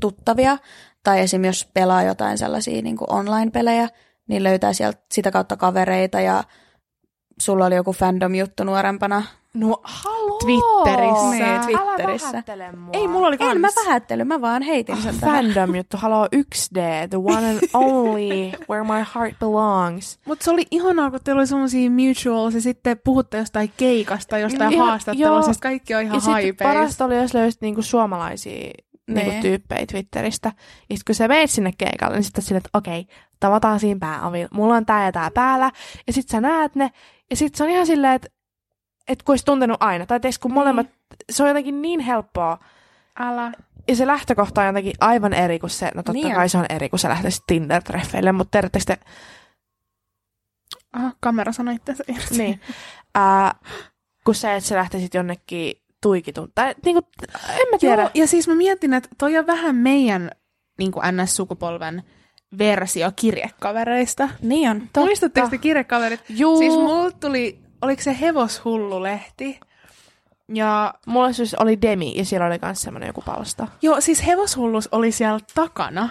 [0.00, 0.58] tuttavia
[1.02, 1.44] Tai esim.
[1.44, 3.88] jos pelaa jotain sellaisia niin kuin online-pelejä,
[4.28, 6.44] niin löytää sieltä sitä kautta kavereita ja
[7.40, 9.22] sulla oli joku fandom-juttu nuorempana.
[9.54, 10.38] No, haloo!
[10.38, 11.30] Twitterissä.
[11.30, 12.26] Niin, Twitterissä.
[12.28, 12.90] Älä vähättele mua.
[12.92, 13.50] Ei, mulla oli kans.
[13.52, 15.44] En mä vähättely, mä vaan heitin sen tähän.
[15.44, 20.18] Fandom juttu, haloo 1D, the one and only, where my heart belongs.
[20.26, 24.72] Mutta se oli ihanaa, kun teillä oli semmosia mutuals ja sitten puhutte jostain keikasta, jostain
[24.72, 28.70] Ihan- haastattelusta, ja kaikki on ihan Ja parasta oli, jos löysit niinku suomalaisia
[29.10, 29.40] niinku Nee.
[29.40, 30.48] tyyppejä Twitteristä.
[30.48, 33.06] Ja sitten kun sä meet sinne keikalle, niin sitten sille, että okei,
[33.40, 34.48] tavataan siinä pääovilla.
[34.52, 35.70] Mulla on tää ja tää päällä.
[36.06, 36.90] Ja sitten sä näet ne.
[37.30, 38.28] Ja sitten se on ihan silleen, että
[39.08, 40.06] et kun olisi tuntenut aina.
[40.06, 40.86] Tai teis kun molemmat,
[41.30, 42.58] se on jotenkin niin helppoa.
[43.18, 43.52] Älä.
[43.88, 46.66] Ja se lähtökohta on jotenkin aivan eri kuin se, no totta Niin kai se on
[46.68, 48.98] eri, kun sä lähtisit Tinder-treffeille, mutta tiedättekö te,
[50.92, 52.38] Ah, kamera sanoi itsensä irti.
[52.38, 52.60] niin,
[53.14, 53.54] ää,
[54.24, 57.08] kun se, että sä lähtisit jonnekin tuikitun, tai niinku,
[57.48, 58.02] en mä tiedä.
[58.02, 60.30] Joo, ja siis mä mietin, että toi on vähän meidän
[60.78, 62.02] niin kuin NS-sukupolven
[62.58, 64.28] versio kirjekavereista.
[64.42, 64.80] Niin on.
[64.80, 65.00] Totta.
[65.00, 66.20] Muistatteko te kirjekaverit?
[66.28, 66.58] Juu.
[66.58, 69.60] Siis mulla tuli, oliko se Hevoshullu-lehti?
[70.54, 73.66] Ja Mulla siis oli Demi, ja siellä oli myös semmoinen joku palsta.
[73.82, 76.08] joo, siis Hevoshullus oli siellä takana.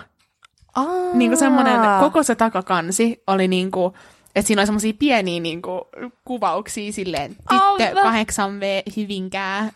[0.76, 0.86] Aa.
[1.14, 3.94] Niin kuin semmoinen, koko se takakansi oli niin kuin,
[4.36, 5.82] että siinä oli semmoisia pieniä niin kuin,
[6.26, 8.26] kuvauksia silleen, tyttö Aivan.
[8.26, 9.70] 8V Hyvinkää,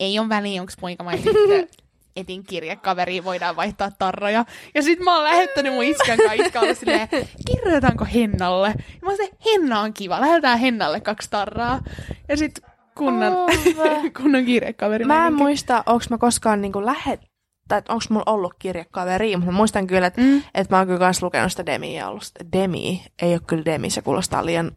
[0.00, 1.66] ei ole väliä, onko poika vai tyttö,
[2.16, 4.44] etin kirjekaveri, voidaan vaihtaa tarroja.
[4.74, 7.08] Ja sit mä oon lähettänyt mun iskän iskalle silleen,
[7.46, 8.68] kirjoitanko Hennalle?
[8.68, 11.80] Ja mä oon silleen, Henna on kiva, lähetään Hennalle kaksi tarraa.
[12.28, 12.60] Ja sit
[12.94, 14.12] kunnon, Aivan.
[14.22, 15.04] kunnon kirjekaveri.
[15.04, 17.20] Mä en muista, onko mä koskaan niinku lähet,
[17.68, 20.42] tai onko mulla ollut kirjekaveri, mutta muistan kyllä, että Mm.
[20.54, 22.22] et mä oon kyllä kans lukenut sitä Demiä ollut.
[22.52, 24.70] Demi ei ole kyllä Demi, se kuulostaa liian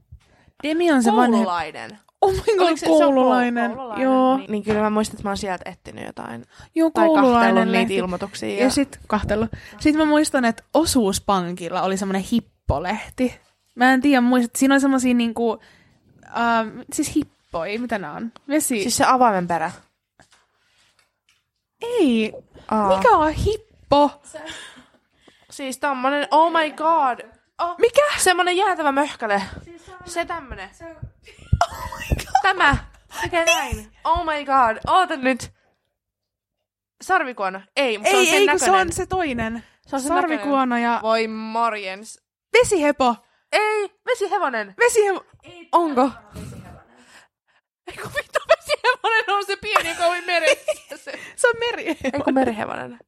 [0.63, 1.43] Demi on se vanha.
[2.19, 2.41] Koululainen.
[2.41, 3.71] Oh my god, Oliko se- se on koululainen.
[3.71, 4.03] koululainen.
[4.03, 6.45] Joo, Niin, niin kyllä mä muistan, että mä oon sieltä etsinyt jotain.
[6.75, 7.95] joo Tai koululainen kahtellut niitä lehti.
[7.95, 8.49] ilmoituksia.
[8.57, 9.47] Ja, ja sitten kahtelu.
[9.79, 13.39] Sitten mä muistan, että osuuspankilla oli semmoinen hippolehti.
[13.75, 15.59] Mä en tiedä, muistat, siinä oli semmoisia niinku,
[16.37, 18.31] ähm, siis hippoi, mitä nämä on?
[18.47, 18.81] Vesi.
[18.81, 19.71] Siis se avaimen perä.
[21.81, 22.33] ei,
[22.67, 22.97] Aa.
[22.97, 24.11] mikä on hippo?
[25.49, 27.19] Siis tommonen, oh my god.
[27.61, 28.01] Oh, Mikä?
[28.17, 29.41] semmonen jäätävä möhkäle.
[30.05, 30.69] Se tämmönen.
[32.41, 32.77] Tämä.
[33.21, 33.91] Tekee näin.
[34.03, 34.77] Oh my god.
[34.87, 35.53] Oota nyt.
[37.01, 37.61] Sarvikuona.
[37.75, 38.87] Ei, mutta se on Ei, sen ei, kun se näköinen.
[38.87, 39.63] on se toinen.
[39.87, 42.19] Se on sen Sarvikuona ja Voi morjens.
[42.59, 43.15] vesihepo.
[43.51, 44.75] Ei, vesihevonen.
[44.79, 45.25] Vesihepo.
[45.71, 46.11] Onko?
[47.87, 50.71] Ei kun vittu vesihevonen on se pieni kovin meressä.
[50.95, 51.19] Se.
[51.35, 51.85] Se on meri.
[51.87, 52.99] Ei kun merihevonen.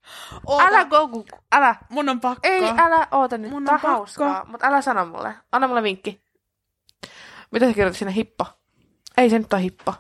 [0.46, 0.68] Oota.
[0.68, 1.26] Älä gogu.
[1.52, 1.76] Älä.
[1.90, 2.40] Mun on pakko.
[2.48, 3.08] Ei, älä.
[3.12, 3.52] Oota nyt.
[3.52, 4.46] Mun Tää on on hauskaa.
[4.46, 5.34] Mutta älä sano mulle.
[5.52, 6.22] Anna mulle vinkki.
[7.52, 8.46] Mitä sä kirjoitat sinne hippo?
[9.18, 9.94] Ei se nyt ole hippo.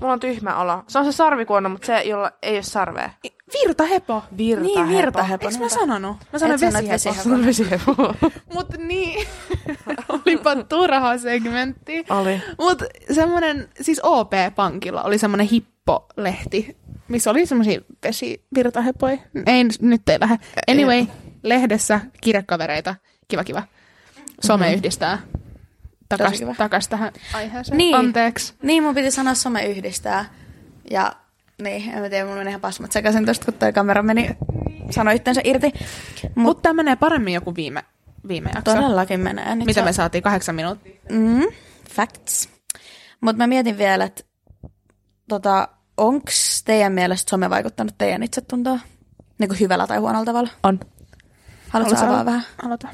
[0.00, 0.84] Mulla on tyhmä olo.
[0.88, 3.10] Se on se sarvikuona, mutta se, jolla ei ole sarvea.
[3.52, 4.22] Virtahepo.
[4.36, 4.84] Virtahepo.
[4.84, 5.48] Niin, virtahepo.
[5.48, 6.16] Eikö mä sanonut?
[6.32, 6.88] Mä sanoin vesihepo.
[6.92, 7.46] vesihepo.
[7.46, 8.14] vesihepo.
[8.54, 9.26] Mut niin,
[10.08, 12.04] olipa turha segmentti.
[12.08, 12.42] Oli.
[12.58, 16.76] Mut semmonen, siis OP-pankilla oli semmonen hippo-lehti,
[17.08, 19.18] missä oli semmosia vesivirtahepoja.
[19.46, 20.38] Ei, nyt ei lähde.
[20.68, 21.06] Anyway,
[21.42, 22.94] lehdessä kirjakavereita.
[23.28, 23.62] Kiva, kiva.
[24.44, 24.78] Some mm-hmm.
[24.78, 25.18] yhdistää.
[26.08, 27.78] Takas, takas tähän aiheeseen.
[27.78, 27.94] Niin.
[27.96, 28.54] Anteeksi.
[28.62, 30.24] Niin, mun piti sanoa some yhdistää.
[30.90, 31.12] Ja
[31.62, 34.36] niin, en mä tiedä, mulla meni ihan pasmat sekaisin tosta, kun toi kamera meni,
[34.90, 35.72] sanoi itsensä irti.
[36.22, 37.84] Mut Mutta tämä menee paremmin joku viime,
[38.28, 38.74] viime jakso.
[38.74, 39.54] todellakin menee.
[39.54, 40.22] Nyt Mitä se- me saatiin?
[40.22, 40.92] Kahdeksan minuuttia.
[41.12, 41.42] Mm,
[41.90, 42.48] facts.
[43.20, 44.22] Mutta mä mietin vielä, että
[45.28, 48.80] tota, onks teidän mielestä some vaikuttanut teidän itsetuntoon?
[49.38, 50.50] Niin kuin hyvällä tai huonolla tavalla?
[50.62, 50.80] On.
[51.68, 52.42] Haluatko avaa vähän?
[52.64, 52.88] Aloita.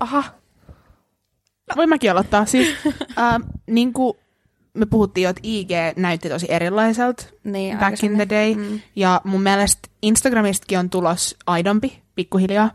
[0.00, 0.24] Aha.
[1.70, 2.46] No, voin mäkin aloittaa.
[2.46, 2.68] Siis,
[3.18, 4.14] äh, niin kuin
[4.74, 8.54] me puhuttiin jo, että IG näytti tosi erilaiselta Niin, back in the day.
[8.54, 8.80] Mm.
[8.96, 12.70] Ja mun mielestä Instagramistakin on tulos aidompi pikkuhiljaa.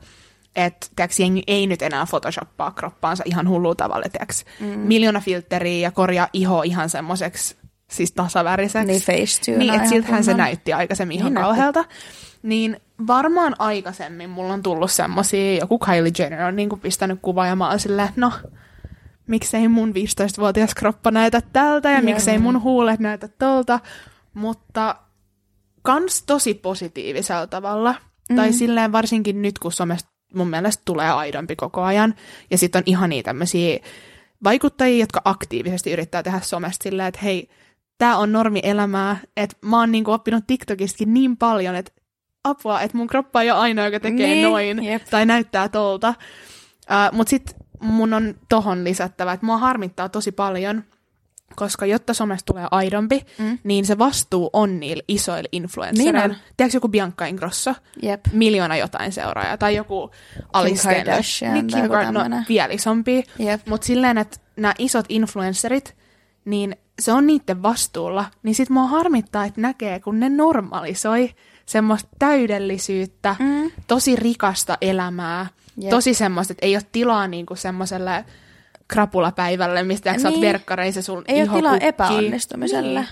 [0.55, 0.87] Että
[1.19, 4.05] jengi ei nyt enää photoshoppaa kroppaansa ihan hullu tavalla.
[4.11, 4.67] Tiiäks, mm.
[4.67, 7.55] Miljoona filtteriä ja korjaa iho ihan semmoiseksi
[7.87, 8.87] siis tasaväriseksi.
[8.87, 11.47] Niin Facetune Niin, että siltähän se näytti aikaisemmin ihan Niin näytti.
[11.47, 11.85] kauhealta.
[12.43, 17.55] Niin varmaan aikaisemmin mulla on tullut semmosia, joku Kylie Jenner on niinku pistänyt kuvaa ja
[17.55, 18.31] mä oon silleen, no,
[19.27, 23.79] miksei mun 15-vuotias kroppa näytä tältä ja miksei mun huulet näytä tolta.
[24.33, 24.95] Mutta
[25.81, 27.95] kans tosi positiivisella tavalla.
[28.29, 28.35] Mm.
[28.35, 32.15] Tai silleen varsinkin nyt, kun somesta mun mielestä tulee aidompi koko ajan.
[32.51, 33.79] Ja sitten on ihania tämmöisiä
[34.43, 37.49] vaikuttajia, jotka aktiivisesti yrittää tehdä somesta silleen, että hei,
[37.97, 41.91] tämä on normi elämää, että mä oon niinku oppinut TikTokistakin niin paljon, että
[42.43, 45.03] apua, että mun kroppa ei ole ainoa, joka tekee Niin, noin jep.
[45.09, 46.09] tai näyttää tolta.
[46.09, 47.55] Uh, Mutta sitten
[47.87, 50.83] mun on tohon lisättävä, että mua harmittaa tosi paljon,
[51.55, 53.59] koska jotta somesta tulee aidompi, Mm.
[53.63, 56.27] niin se vastuu on niillä isoilla influenssereilla.
[56.27, 56.37] Niin on.
[56.57, 57.73] Tiedätkö joku Bianca Ingrosso?
[58.01, 58.25] Jep.
[58.33, 59.57] Miljoona jotain seuraajaa.
[59.57, 60.11] Tai joku
[60.53, 61.05] Alice Taylor.
[61.05, 63.23] Kardashian Niin, Kim Kardashian, no, vielä isompi.
[63.69, 65.95] Mutta silleen, että nämä isot influencerit,
[66.45, 68.25] niin se on niiden vastuulla.
[68.43, 71.29] Niin sit mua harmittaa, että näkee, kun ne normalisoi
[71.65, 73.71] semmoista täydellisyyttä, Mm.
[73.87, 75.89] tosi rikasta elämää, Jep.
[75.89, 78.25] tosi semmoista, että ei ole tilaa niinku semmoiselle
[78.87, 80.19] krapulapäivälle, mistä niin.
[80.21, 80.47] sä oot Niin.
[80.47, 81.87] verkkareissa sun Ei ole tilaa kukkii.
[81.87, 82.99] epäonnistumiselle.
[82.99, 83.09] Niin.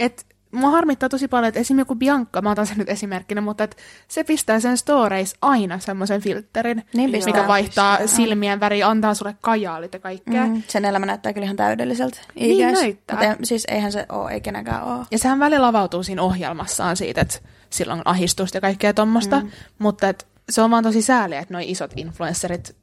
[0.00, 3.64] Et mua harmittaa tosi paljon, että esimerkiksi joku Bianca, mä otan sen nyt esimerkkinä, mutta
[3.64, 3.76] et
[4.08, 7.32] se pistää sen storeis aina semmoisen filterin, Niin pistää.
[7.34, 8.16] mikä vaihtaa pistää.
[8.16, 10.46] silmien väriä, antaa sulle kajaalit ja kaikkea.
[10.46, 10.62] Mm.
[10.68, 12.18] Sen elämä näyttää kyllä ihan täydelliseltä.
[12.34, 12.80] Niin IGs.
[12.80, 13.16] näyttää.
[13.16, 15.06] Mut ei- siis eihän se ole, ei kenenkään ole.
[15.10, 17.38] Ja sehän välillä avautuu siinä ohjelmassaan siitä, että
[17.70, 19.50] silloin on ahistusta ja kaikkea tommosta, mm.
[19.78, 22.76] mutta et se on vaan tosi sääliä, että noi isot influencerit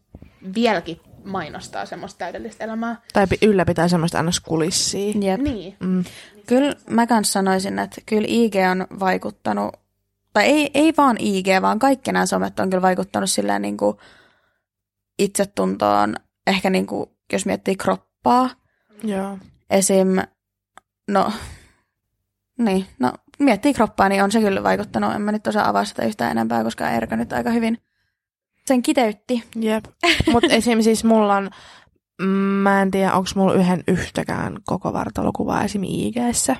[0.56, 3.02] vieläkin mainostaa semmoista täydellistä elämää.
[3.13, 5.13] Tai pi- ylläpitää semmoista annos kulissia.
[5.21, 5.41] Jep.
[5.41, 5.76] Niin.
[5.80, 6.04] Mm.
[6.47, 9.76] Kyllä mä kans sanoisin, että kyllä IG on vaikuttanut,
[10.34, 13.97] tai ei, ei vaan IG, vaan kaikki nämä somet on kyllä vaikuttanut silleen niin kuin
[15.19, 16.15] itsetuntoon,
[16.47, 18.50] ehkä niin kuin, jos miettii kroppaa,
[19.04, 19.38] Joo.
[19.69, 20.08] esim.
[21.08, 21.32] No,
[22.58, 23.13] niin, no
[23.44, 25.14] miettii kroppaa, niin on se kyllä vaikuttanut.
[25.16, 27.78] En mä nyt osaa avaa sitä yhtään enempää, koska Erka nyt aika hyvin
[28.66, 29.44] sen kiteytti.
[29.56, 29.86] Jep.
[30.32, 30.82] Mutta esim.
[30.82, 31.50] siis mulla on,
[32.22, 35.84] mm, mä en tiedä, onko mulla yhden yhtäkään koko vartalokuvaa esim.
[35.84, 36.56] IGssä.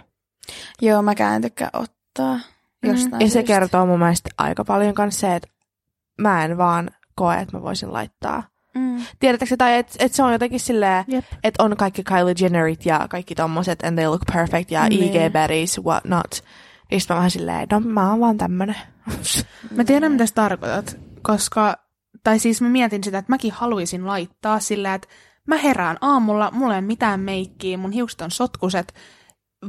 [0.82, 2.40] Joo, mäkään en tykkää ottaa
[2.84, 5.48] jostain Ja se kertoo mun mielestä aika paljon kanssa se, että
[6.18, 8.44] mä en vaan koe, että mä voisin laittaa.
[8.76, 9.06] Mm.
[9.20, 11.26] Tiedättekö, tai että et se on jotenkin silleen, Jep.
[11.44, 15.04] että on kaikki Kylie Jennerit ja kaikki tommoset, and they look perfect, ja Niin.
[15.04, 16.44] IG berries, what not.
[16.92, 18.76] Niin sit mä vähän silleen, no mä oon vaan tämmönen.
[19.76, 21.76] Mä tiedän, mitä sä tarkoitat, koska,
[22.24, 25.08] tai siis mä mietin sitä, että mäkin haluaisin laittaa sillä, että
[25.48, 28.94] mä herään aamulla, mulla ei ole mitään meikkiä, mun hiukset on sotkuset,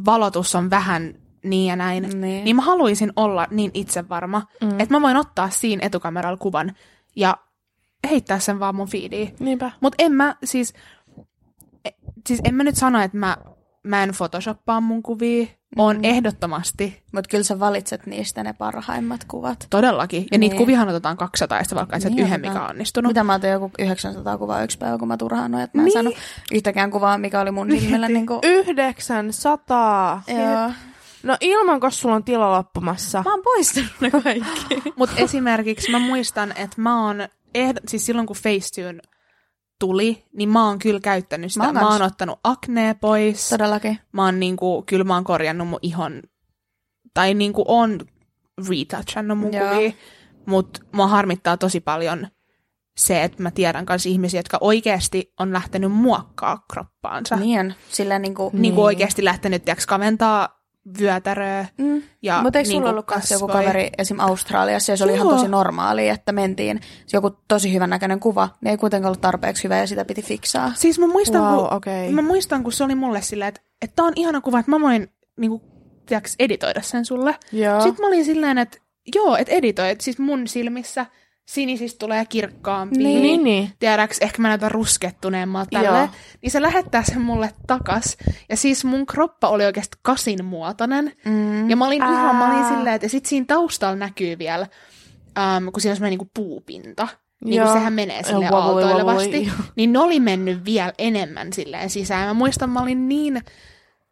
[0.04, 2.20] valotus on vähän niin ja näin.
[2.20, 2.44] Niin.
[2.44, 4.80] Niin mä haluaisin olla niin itsevarma, Mm.
[4.80, 6.72] että mä voin ottaa siinä etukameralla kuvan
[7.16, 7.36] ja
[8.10, 9.34] heittää sen vaan mun feediin.
[9.40, 9.70] Niinpä.
[9.80, 10.74] Mutta en mä siis,
[11.84, 11.90] e,
[12.28, 13.36] siis en mä nyt sano, että mä,
[13.82, 15.46] mä en photoshoppaa mun kuvia.
[15.76, 16.04] On Mm.
[16.04, 19.66] ehdottomasti, Mutta kyllä sä valitset niistä ne parhaimmat kuvat.
[19.70, 20.26] todellakin.
[20.32, 20.58] Ja niitä Niin.
[20.58, 23.10] kuvihan otetaan 200, ja vaikka niin, yhden, mikä on onnistunut.
[23.10, 25.92] Mitä mä otin joku 900 kuvaa yksi päivä, kun mä turhaannuin, että mä en Niin.
[25.92, 26.14] saanut
[26.52, 28.08] yhtäkään kuvaa, mikä oli mun silmillä.
[28.08, 30.22] Niin kuin, 900.
[30.28, 30.70] joo.
[31.22, 33.22] No ilman, kun sulla on tila loppumassa.
[33.24, 34.82] Mä oon poistanut ne kaikki.
[34.96, 37.16] Mutta esimerkiksi mä muistan, että mä oon,
[37.58, 39.00] ehd- siis silloin kun Facetune
[39.82, 41.66] tuli, niin mä oon kyllä käyttänyt sitä.
[41.66, 42.12] Mä Mä oon oon, kans.
[42.12, 43.48] ottanut aknea pois.
[43.48, 43.98] Todellakin.
[44.12, 46.22] Mä oon niinku, kyllä mä oon korjannut mun ihon,
[47.14, 48.00] tai niinku on
[48.68, 49.68] retouchannut mun Joo.
[49.68, 49.92] kuvia,
[50.46, 52.28] mutta mua harmittaa tosi paljon
[52.96, 57.36] se, että mä tiedän myös ihmisiä, jotka oikeasti on lähtenyt muokkaa kroppaansa.
[57.36, 57.74] Niin.
[57.88, 60.61] Sillä niin kuin, niin kuin oikeasti lähtenyt tiiäks, kaventaa
[61.00, 61.66] vyötäröä.
[61.78, 62.02] Mm.
[62.22, 64.20] Ja Mutta eikö sulla niinku ollut kanssa joku kaveri esim.
[64.20, 65.36] Australiassa ja se oli ihan Joo.
[65.36, 66.80] tosi normaali, että mentiin
[67.12, 70.72] joku tosi hyvän näköinen kuva, niin ei kuitenkaan ollut tarpeeksi hyvä ja sitä piti fiksaa.
[70.74, 72.12] Siis mä muistan, Wow, kun, okei.
[72.12, 74.80] mä muistan, kun se oli mulle silleen, että, että tää on ihana kuva, että mä
[74.80, 75.62] voin niinku,
[76.06, 77.36] tiiäks, editoida sen sulle.
[77.52, 77.80] Joo.
[77.80, 78.78] Sitten mä olin silleen, että
[79.14, 81.06] joo, että editoi, että siis mun silmissä
[81.54, 82.98] sinisistä tulee kirkkaampia.
[82.98, 83.22] Niin.
[83.22, 83.70] Niin, niin.
[83.78, 85.84] Tiedäks, ehkä mä näytän ruskettuneemmalta Joo.
[85.84, 86.10] tälle.
[86.42, 88.16] Niin se lähettää sen mulle takas.
[88.48, 91.12] Ja siis mun kroppa oli oikeasti kasin muotoinen.
[91.24, 91.70] Mm.
[91.70, 92.12] Ja mä olin Ää.
[92.12, 94.66] ihan, mä olin silleen, että sit siinä taustalla näkyy vielä,
[95.56, 97.08] um, kun siinä on semmoinen niinku puupinta.
[97.44, 97.66] Niin Joo.
[97.66, 99.50] kuin sehän menee sille Joo, aaltoilevasti.
[99.76, 102.28] Niin ne oli mennyt vielä enemmän silleen sisään.
[102.28, 103.40] Mä muistan, mä olin niin...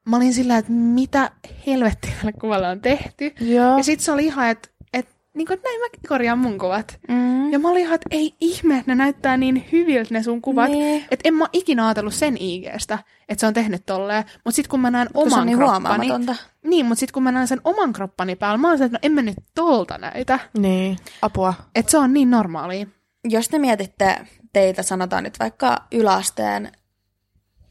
[0.07, 1.31] Mä olin sillä, että mitä
[1.67, 3.33] helvettiä tälle kuvalle on tehty.
[3.41, 3.77] Joo.
[3.77, 4.69] Ja sit se oli ihan, että,
[5.35, 6.99] niin kuin, että näin mä korjaan mun kuvat.
[7.09, 7.53] Mm.
[7.53, 10.71] Ja mä olin ihan, että ei ihme, että ne näyttää niin hyviltä ne sun kuvat.
[10.71, 11.05] Niin.
[11.11, 14.25] Että en mä ikinä ajatellut sen IGstä, että se on tehnyt tolleen.
[14.45, 16.09] Mutta sit kun mä näen se oman on niin kroppani...
[16.65, 19.01] Niin, mutta sit kun mä näen sen oman kroppani päällä, mä oon se, että no
[19.03, 20.39] en mä nyt tolta näytä.
[20.59, 21.55] Niin, apua.
[21.75, 22.87] Että se on niin normaalia.
[23.25, 26.73] Jos te mietitte teitä, sanotaan nyt vaikka yläasteen,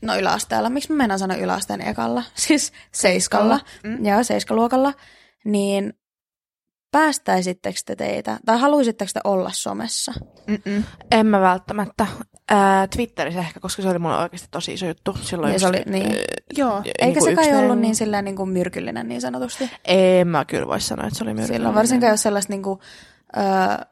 [0.01, 4.05] no yläasteella, miksi mä meinaan sanoa yläasteen ekalla, siis seiskalla, Mm.
[4.05, 4.93] joo, seiskaluokalla,
[5.45, 5.93] niin
[6.91, 10.13] päästäisittekö te teitä, tai haluaisitteko te olla somessa?
[10.47, 10.83] Mm-mm.
[11.11, 12.07] En mä välttämättä.
[12.51, 15.17] Ää, Twitterissä ehkä, koska se oli mulle oikeasti tosi iso juttu.
[15.21, 16.05] Silloin Ja se oli- niin.
[16.05, 16.17] ää,
[16.57, 16.81] Joo.
[16.85, 19.69] Eikä niinku se kai ollut niin, silleen, niin kuin myrkyllinen niin sanotusti?
[19.85, 21.57] En mä kyllä voi sanoa, että se oli myrkyllinen.
[21.59, 22.79] Silloin varsinkaan, jos sellaista niin kuin,
[23.37, 23.41] ö,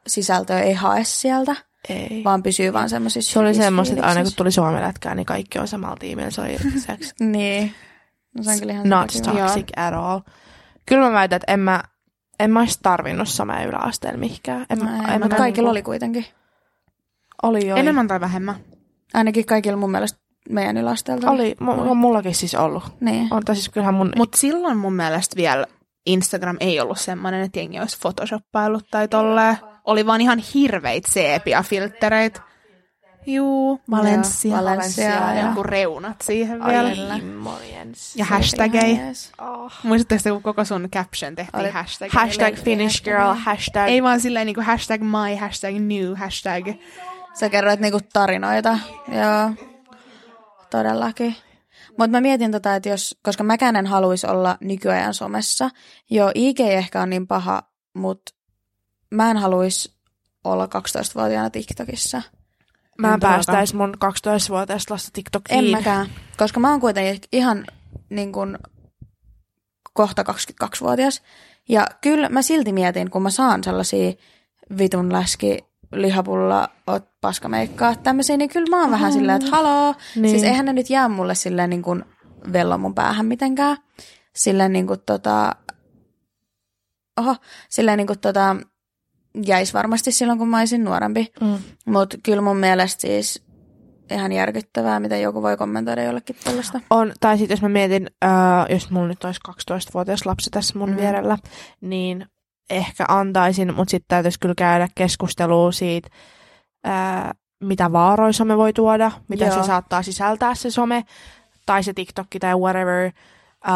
[0.06, 1.56] sisältöä ei hae sieltä,
[1.88, 2.22] Ei.
[2.24, 5.58] vaan pysyy vaan semmoisissa Se oli semmoista, että aina kun tuli Suomen lätkää, niin kaikki
[5.58, 6.30] on samalla tiimillä.
[6.30, 6.56] Se oli
[6.86, 7.12] sex.
[7.20, 7.74] Niin.
[8.36, 10.20] No, se on kyllä ihan Not toxic at all.
[10.86, 11.82] Kyllä mä väitän, että en mä,
[12.40, 14.66] en mä olisi tarvinnut somea yläasteella mihinkään.
[14.70, 16.26] En, No, mä- ei, en mutta kaikilla niinku- oli kuitenkin.
[17.42, 17.76] Oli jo.
[17.76, 18.54] Enemmän tai vähemmän.
[19.14, 20.18] Ainakin kaikilla mun mielestä
[20.50, 21.30] meidän yläasteelta.
[21.30, 22.84] Oli, m- on mullakin siis ollut.
[23.00, 23.28] Niin.
[23.30, 24.12] On, siis kyllähän mun...
[24.16, 25.66] Mutta silloin mun mielestä vielä
[26.06, 29.56] Instagram ei ollut semmoinen, että jengi olisi photoshoppailut tai tolleen.
[29.84, 32.40] Oli vaan ihan hirveitä sepia-filttereitä.
[33.28, 34.50] Juu, Valencia.
[34.50, 35.48] Joo, Valencia ja joo.
[35.48, 37.20] joku reunat siihen Ai, vielä.
[38.16, 38.96] Ja hashtageja.
[39.38, 39.72] Oh.
[39.82, 42.12] Muistatteko, te, kun koko sun caption tehtiin Oli hashtag?
[42.12, 43.88] Hashtag Finnish girl, hashtag...
[43.88, 46.66] Ei vaan silleen niinku hashtag my, hashtag new, hashtag.
[47.34, 48.78] Sä kerroit niinku tarinoita.
[49.08, 49.66] Joo,
[50.70, 51.36] todellakin.
[51.88, 55.70] Mutta mä mietin tota, että jos, koska mäkään en haluaisi olla nykyajan somessa.
[56.10, 57.62] Joo, IG ehkä on niin paha,
[57.94, 58.32] mutta
[59.10, 59.94] mä en haluaisi
[60.44, 62.22] olla 12-vuotiaana TikTokissa.
[62.98, 65.58] Mä en päästäis mun 12-vuotiaista lasta TikTokiin.
[65.58, 66.06] En mäkään,
[66.36, 67.64] koska mä oon kuitenkin ihan
[68.10, 68.58] niin kuin
[69.92, 71.22] kohta 22-vuotias.
[71.68, 74.12] Ja kyllä mä silti mietin, kun mä saan sellaisia
[74.78, 75.58] vitun läski
[75.92, 79.92] lihapulla, oot paskameikkaa, tämmöisiä, niin kyllä mä oon vähän silleen, että haloo.
[79.92, 80.22] Niin.
[80.22, 80.30] Niin.
[80.30, 82.04] Siis eihän ne nyt jää mulle silleen niin kuin
[82.52, 83.76] vello mun päähän mitenkään.
[84.34, 85.56] Silleen niin kuin tota,
[87.20, 87.36] oho,
[87.68, 88.56] silleen niin kuin tota,
[89.46, 91.26] jäisi varmasti silloin, kun mä olisin nuorempi.
[91.40, 91.58] Mm.
[91.86, 93.42] Mutta kyllä mun mielestä siis
[94.10, 96.80] ihan järkyttävää, miten joku voi kommentoida jollekin tällaista.
[96.90, 98.30] On, tai sitten jos mä mietin, äh,
[98.68, 100.96] jos mulla nyt olisi 12-vuotias lapsi tässä mun Mm.
[100.96, 101.38] vierellä,
[101.80, 102.26] niin
[102.70, 106.08] ehkä antaisin, mutta sitten täytyisi kyllä käydä keskustelua siitä,
[106.86, 107.30] äh,
[107.64, 109.54] mitä vaaroja some voi tuoda, mitä Joo.
[109.62, 111.04] se saattaa sisältää se some,
[111.66, 113.04] tai se TikTokki tai whatever.
[113.68, 113.74] Äh,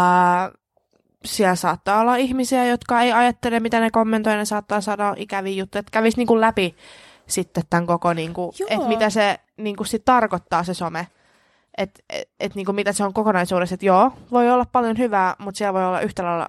[1.25, 5.81] siellä saattaa olla ihmisiä, jotka ei ajattele, mitä ne kommentoi, ne saattaa saada ikäviä juttuja,
[5.81, 6.77] että kävisi niinku läpi
[7.27, 8.69] sitten tämän koko, niinku, Joo.
[8.71, 11.07] että mitä se niinku sit tarkoittaa se some.
[11.79, 15.59] Että et, et, niinku, mitä se on kokonaisuudessa, että joo, voi olla paljon hyvää, mutta
[15.59, 16.49] siellä voi olla yhtä lailla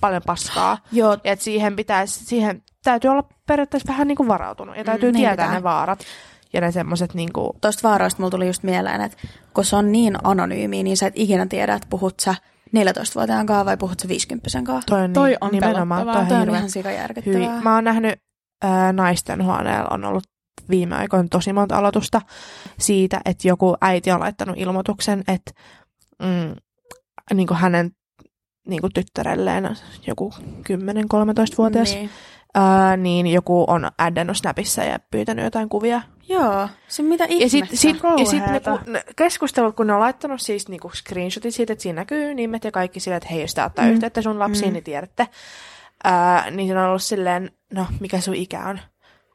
[0.00, 0.78] paljon paskaa.
[0.92, 5.16] Joo, Ja että siihen, pitäisi, siihen täytyy olla periaatteessa vähän niinku varautunut ja täytyy Mm,
[5.16, 5.58] niin tietää pitää.
[5.58, 6.04] ne vaarat
[6.52, 9.18] ja ne semmoiset niinku, tuosta vaaroista mulla tuli just mieleen, että
[9.54, 12.34] kun se on niin anonyymi, niin sä et ikinä tiedä, että puhut sä
[12.76, 14.86] 14-vuotiaan kanssa vai puhut sä 50 kanssa.
[14.86, 17.54] toi on, Toi niin, on nimenomaan, toi Toi on on hirveä ihan sikajärkyttävää.
[17.54, 17.62] hyi.
[17.62, 18.14] Mä oon nähnyt
[18.62, 20.24] ää, naisten huoneella on ollut
[20.70, 22.22] viime aikoina tosi monta aloitusta
[22.78, 25.52] siitä, että joku äiti on laittanut ilmoituksen, että
[26.22, 26.54] mm,
[27.34, 27.90] niin kuin hänen
[28.68, 32.10] niin kuin tyttärelleen joku 10-13-vuotias, niin.
[32.54, 32.64] Niin.
[32.64, 36.02] Ää, niin joku on addannut Snapissa ja pyytänyt jotain kuvia.
[36.28, 37.44] Joo, se mitä ihmettä.
[37.44, 40.90] Ja sitten sit, ja sit ne, kun, ne keskustelut, kun ne on laittanut siis niinku
[40.94, 43.90] screenshotit siitä, että siinä näkyy nimet ja kaikki sille, että hei, jos te ottaa Mm.
[43.90, 44.72] yhteyttä sun lapsiin, Mm.
[44.72, 45.28] niin tiedätte.
[46.04, 48.80] Ää, niin se on ollut silleen, no mikä sun ikä on?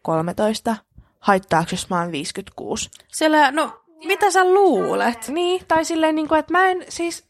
[0.01, 0.75] 13.
[1.19, 2.89] Haittaako, jos mä oon 56?
[3.07, 5.27] Siellä, no, mitä sä luulet?
[5.27, 7.25] Niin, tai silleen, niin kuin, että mä en siis...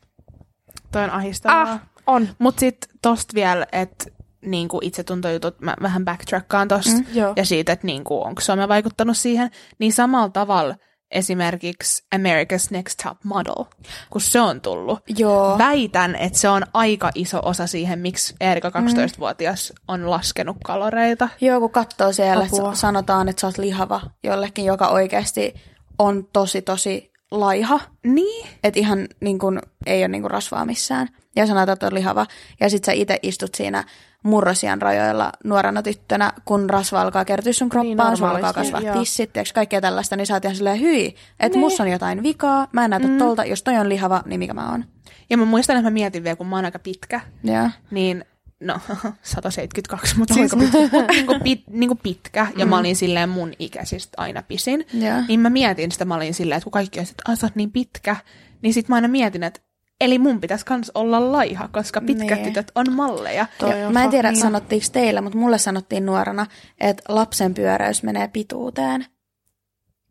[0.92, 1.62] Toi on ahistavaa.
[1.72, 2.28] Ah, on.
[2.40, 4.06] Mut sit tosta vielä, että
[4.52, 6.92] niinku itsetuntojutut, mä vähän backtrackkaan tosta.
[6.92, 7.06] Mm.
[7.14, 7.34] Joo.
[7.36, 9.52] Ja siitä, että niinku, onko some vaikuttanut siihen.
[9.80, 10.76] Niin samalla tavalla
[11.12, 13.66] esimerkiksi America's Next Top Model,
[14.10, 15.00] kun se on tullut.
[15.18, 15.58] Joo.
[15.58, 21.30] Väitän, että se on aika iso osa siihen, miksi Erika 12-vuotias on laskenut kaloreita.
[21.42, 22.76] Joo, kun katsoo siellä, että Apua.
[22.76, 25.54] sanotaan, että sä oot lihava jollekin, joka oikeasti
[26.00, 27.80] on tosi, tosi laiha.
[28.04, 28.48] Niin.
[28.64, 31.08] Että ihan niin kun, ei ole niin kun rasvaa missään.
[31.36, 32.26] Ja sanotaan, että on lihava.
[32.60, 33.84] Ja sit sä itse istut siinä
[34.24, 39.00] murrosian rajoilla nuorena tyttönä, kun rasva alkaa kertyä sun kroppaan, niin, sulla alkaa kasvaa joo.
[39.00, 42.68] tissit, tiiäks, kaikkea tällaista, niin sä oot ihan silleen, hyi, että mussa on jotain vikaa,
[42.72, 43.18] mä en näytä mm.
[43.18, 44.86] tolta, jos toi on lihava, niin mikä mä oon.
[45.30, 47.70] Ja mä muistan, että mä mietin vielä, kun mä oon aika pitkä, Joo.
[47.92, 48.26] niin
[48.60, 48.80] no
[49.22, 50.70] 172, mutta siis mut
[51.10, 54.86] niinku, pit, niinku pitkä, ja mä olin silleen mun ikäisistä aina pisin.
[54.94, 55.22] Joo.
[55.28, 57.72] Niin mä mietin sitä, mä olin silleen, että kun kaikki on, että sä oot niin
[57.72, 58.16] pitkä,
[58.62, 59.62] niin sit mä aina mietin, että
[60.02, 62.48] eli mun pitäisi kans olla laiha, koska pitkät Niin.
[62.48, 63.46] tytöt on malleja.
[63.60, 66.46] Toi Ja on mä en tiedä, fucking- sanottiinko teillä, mutta mulle sanottiin nuorena,
[66.80, 69.06] että lapsen pyöräys menee pituuteen.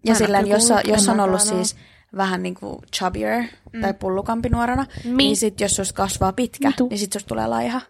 [0.04, 1.76] Ja oo jos, jos on ollut siis
[2.16, 3.42] vähän niin kuin chubbier
[3.72, 3.80] mm.
[3.80, 6.88] tai pullukampi nuorena, Mi- niin sit jos susta kasvaa pitkä, Mitu.
[6.88, 7.80] niin sit susta tulee laiha.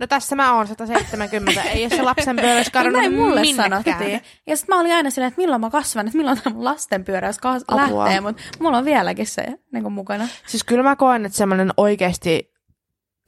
[0.00, 3.82] No tässä mä oon 170, ei ole se lapsen pyöräys No kadonnut näin mulle minnekään.
[3.84, 4.20] sanottiin.
[4.46, 7.38] Ja sit mä olin aina silleen, että milloin mä kasvan, että milloin tämä lasten pyöräys
[7.38, 8.04] kas- Apua.
[8.04, 10.28] lähtee, mutta mulla on vieläkin se niin kuin mukana.
[10.46, 12.50] Siis kyllä mä koen, että semmoinen oikeasti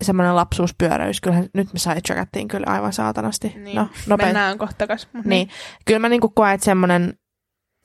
[0.03, 3.55] semmoinen lapsuuspyöräys, kyllähän nyt me sidetrackattiin kyllä aivan saatanasti.
[3.57, 3.77] Niin.
[3.77, 4.27] No, nopea.
[4.27, 5.09] Mennään kohta kas.
[5.25, 5.49] Niin.
[5.85, 7.19] Kyllä mä niinku koen, että semmoinen,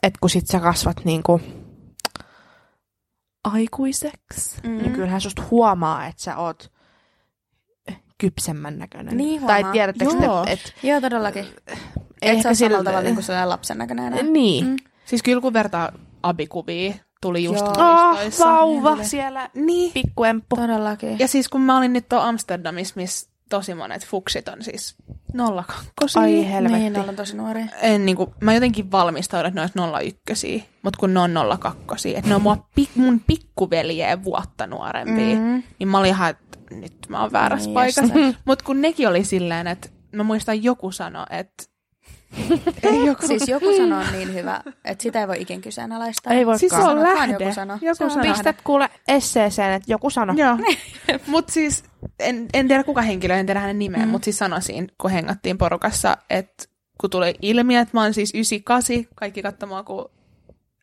[0.03, 1.41] että kun sit sä kasvat niinku
[3.43, 4.69] aikuiseksi, Mm.
[4.69, 4.77] mm.
[4.77, 6.71] niin kyllähän susta huomaa, että sä oot
[8.18, 9.18] kypsemmän näköinen.
[9.18, 10.45] Niin tai tiedättekö Joo.
[10.45, 11.45] te, että Joo, todellakin.
[12.22, 14.24] ei Et sä ole sillä- tavalla niin kuin sellainen lapsen näköinen enää.
[14.24, 14.65] Niin.
[14.68, 14.76] Mm.
[15.05, 15.91] Siis kyllä kun vertaa
[16.24, 17.74] abikuvia, tuli just Joo.
[17.78, 18.45] Oh, muistoissa.
[18.45, 19.05] vauva Niin.
[19.05, 19.91] siellä, Niin.
[19.93, 20.55] pikkuemppu.
[20.55, 21.20] Todellakin.
[21.20, 24.95] Ja siis kun mä olin nyt tuolla Amsterdamissa, missä tosi monet fuksit on siis
[25.34, 26.20] 02.
[26.20, 26.80] Ai helvetti.
[26.80, 27.65] Niin, ne on tosi nuoria.
[27.82, 32.15] en, niin kuin, mä jotenkin valmistaudun, että ne olisi 01, mutta kun ne on 02,
[32.15, 35.63] että ne on mua, pik, mun pikkuveljeen vuotta nuorempia, mm-hmm.
[35.80, 36.34] niin mä olin ihan,
[36.72, 38.13] nyt mä oon väärässä Ai paikassa.
[38.45, 41.63] Mutta kun nekin oli silleen, että mä muistan joku sanoi, että
[42.84, 46.34] ei joku, Siis joku sano on niin hyvä, että sitä ei voi ikin kyseenalaistaa.
[46.34, 47.34] Ei voi siis se Vaan on lähde.
[47.34, 47.78] joku sano.
[47.82, 48.15] Joku Se sano.
[48.15, 48.34] lähde.
[48.34, 50.34] Pistät kuule esseeseen, että joku sano.
[50.38, 50.57] Joo.
[51.28, 51.84] mutta siis
[52.20, 54.09] en, en tiedä kuka henkilö, en tiedä hänen nimeä, mm.
[54.09, 56.63] mutta siis sanoisin, kun hengattiin porukassa, että
[57.01, 60.05] kun tuli ilmi, että mä oon siis 98, kaikki katsomaan kuin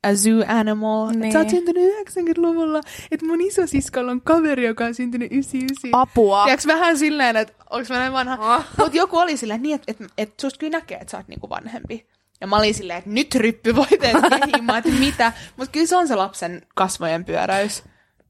[0.05, 1.07] a zoo animal.
[1.07, 1.21] Niin.
[1.21, 1.33] Niin.
[1.33, 2.81] Sä oot syntynyt 90-luvulla,
[3.11, 5.91] että mun isosiskolla on kaveri, joka on syntynyt 99.
[5.93, 6.45] Apua.
[6.45, 8.65] Tiedätkö vähän silleen, että onks mä näin vanha?
[8.79, 11.49] Mutta joku oli silleen niin, että, että, että susta kyllä näkee, että sä oot niinku
[11.49, 12.07] vanhempi.
[12.41, 15.33] Ja mä olin silleen, että nyt ryppy voiteet kehimaan, että mitä.
[15.57, 17.83] Mutta kyllä se on se lapsen kasvojen pyöräys.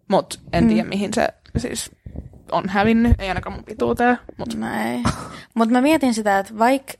[0.09, 1.91] Mutta en tiedä, mihin se siis
[2.53, 3.21] on hävinnyt.
[3.21, 4.19] Ei ainakaan mun pituuteen.
[4.37, 4.55] Mut.
[4.55, 5.03] Näin.
[5.55, 6.93] Mutta mä mietin sitä, että vaikka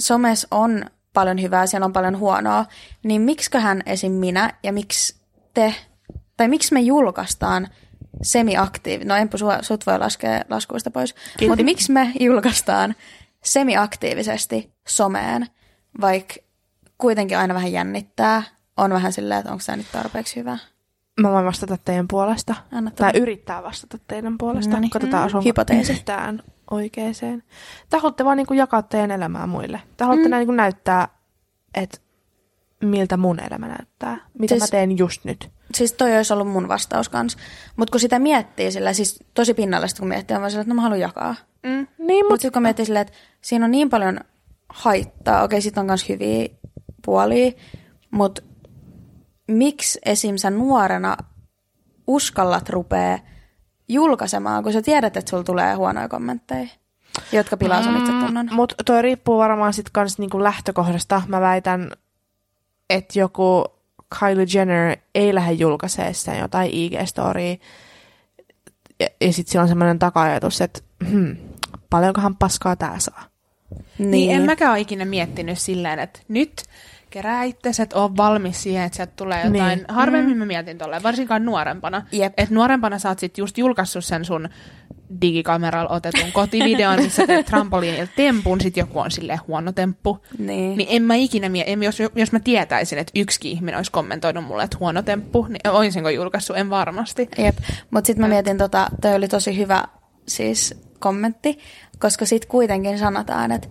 [0.00, 2.66] somessa on paljon hyvää, siellä on paljon huonoa,
[3.04, 4.12] niin miksiköhän esim.
[4.12, 5.20] minä ja miksi
[5.54, 5.74] te,
[6.36, 7.68] tai miksi me julkaistaan
[8.22, 9.02] semi-aktiiv...
[9.04, 11.14] No enpä sua, sut voi laskea laskuista pois.
[11.48, 12.94] Mutta miksi me julkaistaan
[13.44, 15.46] semi-aktiivisesti someen,
[16.00, 16.34] vaikka
[16.98, 18.42] kuitenkin aina vähän jännittää,
[18.76, 20.58] on vähän silleen, että onko tämä nyt tarpeeksi hyvä.
[21.20, 22.54] Mä voin vastata teidän puolesta.
[22.72, 24.74] Anna Tai yrittää vastata teidän puolesta.
[24.74, 24.90] Noniin.
[24.90, 25.92] Katsotaan, osuuko Hypoteesi.
[25.92, 27.42] yhtään oikeeseen.
[27.90, 29.80] Te haluatte vaan niinku jakaa teidän elämää muille.
[29.96, 30.34] Te haluatte mm.
[30.34, 31.08] niinku näyttää,
[31.74, 31.98] että
[32.84, 34.16] miltä mun elämä näyttää.
[34.38, 35.50] Mitä Siis- mä teen just nyt.
[35.74, 37.36] Siis toi olisi ollut mun vastaus kans.
[37.76, 40.74] Mutta kun sitä miettii sillä, siis tosi pinnallista kun miettii, on vaan sillä, että no
[40.74, 41.34] mä haluan jakaa.
[41.62, 41.70] Mm.
[41.70, 44.20] Niin, Mutta mutta sitten kun miettii silleen, että siinä on niin paljon
[44.68, 46.48] haittaa, okei sit on myös hyviä
[47.04, 47.52] puolia,
[48.10, 48.42] mutta
[49.48, 50.36] miksi esim.
[50.36, 51.16] sä nuorena
[52.06, 53.18] uskallat rupea
[53.92, 56.68] julkaisemaan, kun sä tiedät, että sulla tulee huonoja kommentteja,
[57.32, 58.48] jotka pilaa sun itsetunnon.
[58.52, 61.22] Mutta toi riippuu varmaan sit kans niinku lähtökohdasta.
[61.28, 61.90] Mä väitän,
[62.90, 63.64] että joku
[64.18, 67.58] Kylie Jenner ei lähde julkaisemaan jotain IG-storya.
[69.00, 70.80] Ja, ja sitten sillä on semmoinen taka-ajatus, että
[71.10, 71.36] hmm,
[71.90, 73.24] paljonkohan paskaa tää saa.
[73.98, 74.10] Niin.
[74.10, 76.62] niin en mäkään ole ikinä miettinyt silleen, että nyt
[77.10, 79.78] kerää itsesi, että on valmis siihen, että sieltä tulee jotain.
[79.78, 79.84] Niin.
[79.88, 80.38] Harvemmin mm.
[80.38, 82.06] mä mietin tolleen, varsinkaan nuorempana.
[82.12, 82.32] Jep.
[82.36, 84.48] Että nuorempana sä oot sit just julkaissut sen sun
[85.20, 90.18] digikameralla otetun kotivideon, missä teet trampoliinilta tempun, sit joku on silleen huono temppu.
[90.38, 90.78] Niin.
[90.78, 94.44] Niin en mä ikinä, mie- en, jos, jos mä tietäisin, että yksikin ihminen olisi kommentoinut
[94.44, 96.56] mulle, että huono temppu, niin olisinko julkaissut?
[96.56, 97.28] En varmasti.
[97.38, 97.56] Jep,
[97.90, 99.84] mutta sitten mä mietin, tota, toi oli tosi hyvä
[100.28, 101.58] siis kommentti,
[101.98, 103.68] koska sitten kuitenkin sanotaan, että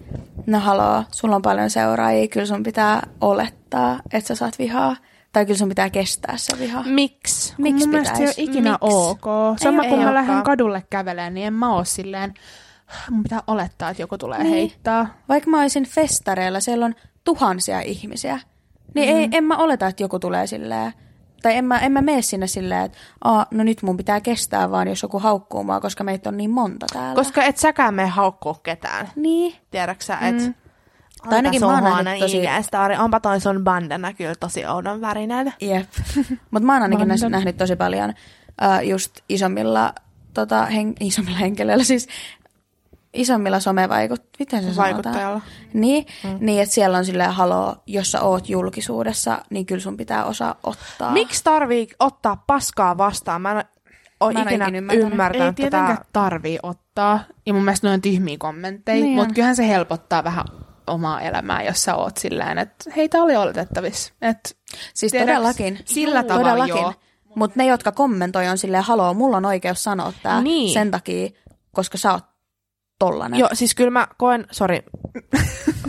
[0.50, 4.95] no haloo, sulla on paljon seuraajia, kyllä sun pitää olettaa, että sä saat vihaa,
[5.32, 6.84] tai kyllä sun pitää kestää se viha.
[6.84, 7.54] Miksi?
[7.58, 8.52] Miksi Mun mielestä se ei ole pitäisi?
[8.52, 8.97] ikinä Miksi?
[8.97, 9.26] ok.
[9.64, 10.28] Sama Ei kun mä olekaan.
[10.28, 12.34] lähden kadulle kävelemään, niin en mä oo silleen,
[13.10, 14.54] mun pitää olettaa, että joku tulee Niin.
[14.54, 15.08] heittää.
[15.30, 18.39] Vaikka mä olisin festareilla, siellä on tuhansia ihmisiä,
[18.95, 19.16] niin mm.
[19.20, 20.93] ei, en mä oleta, että joku tulee silleen,
[21.41, 24.71] tai en mä, en mä mene sinne silleen, että Aa, no nyt mun pitää kestää
[24.71, 27.15] vaan, jos joku haukkuu mua, koska meitä on niin monta täällä.
[27.15, 29.09] Koska et säkään mene haukkuu ketään.
[29.15, 29.55] Niin.
[29.71, 30.53] Tiedätkö sä, että mm.
[31.23, 32.99] Tai ainakin mä oon nähnyt tosi- IG-story.
[32.99, 35.53] Onpa toi sun bandana kyllä tosi oudon värinen.
[35.61, 35.89] Jep.
[36.51, 39.93] Mutta mä oon ainakin nähnyt tosi paljon uh, just isommilla,
[40.33, 42.07] tota, hen, isommilla henkilöillä, siis
[43.14, 44.22] isommilla somevaikut...
[44.39, 44.88] Miten se sanotaan?
[44.95, 45.41] Vaikuttajalla.
[45.74, 46.38] Niin, mm.
[46.39, 50.55] niin että siellä on silleen, haloo, jos sä oot julkisuudessa, niin kyllä sun pitää osaa
[50.64, 51.12] ottaa.
[51.12, 53.41] Miksi tarvii ottaa paskaa vastaan?
[53.41, 53.57] Mä en
[54.20, 55.12] ole Mä en ikinä ikinä ymmärtänyt.
[55.12, 56.10] ymmärtänyt Ei tietenkään tätä.
[56.14, 57.20] tarvii ottaa.
[57.45, 60.45] Ja mun mielestä ne on tyhmiä kommentteja, Niin mutta kyllähän se helpottaa vähän
[60.88, 64.14] omaa elämää, jos sä oot silleen, että hei, tää oli oletettavissa.
[64.22, 64.57] Et,
[64.93, 65.80] Siis tiedäks, todellakin.
[65.86, 66.76] Sillä tavalla todellakin.
[66.82, 66.93] joo.
[67.36, 70.74] Mutta ne, jotka kommentoi, on silleen, haloo, mulla on oikeus sanoa tää Niin.
[70.74, 71.30] sen takia,
[71.72, 72.26] koska sä oot
[73.00, 73.39] tollanen.
[73.39, 74.84] Joo, siis kyllä mä koen, sori,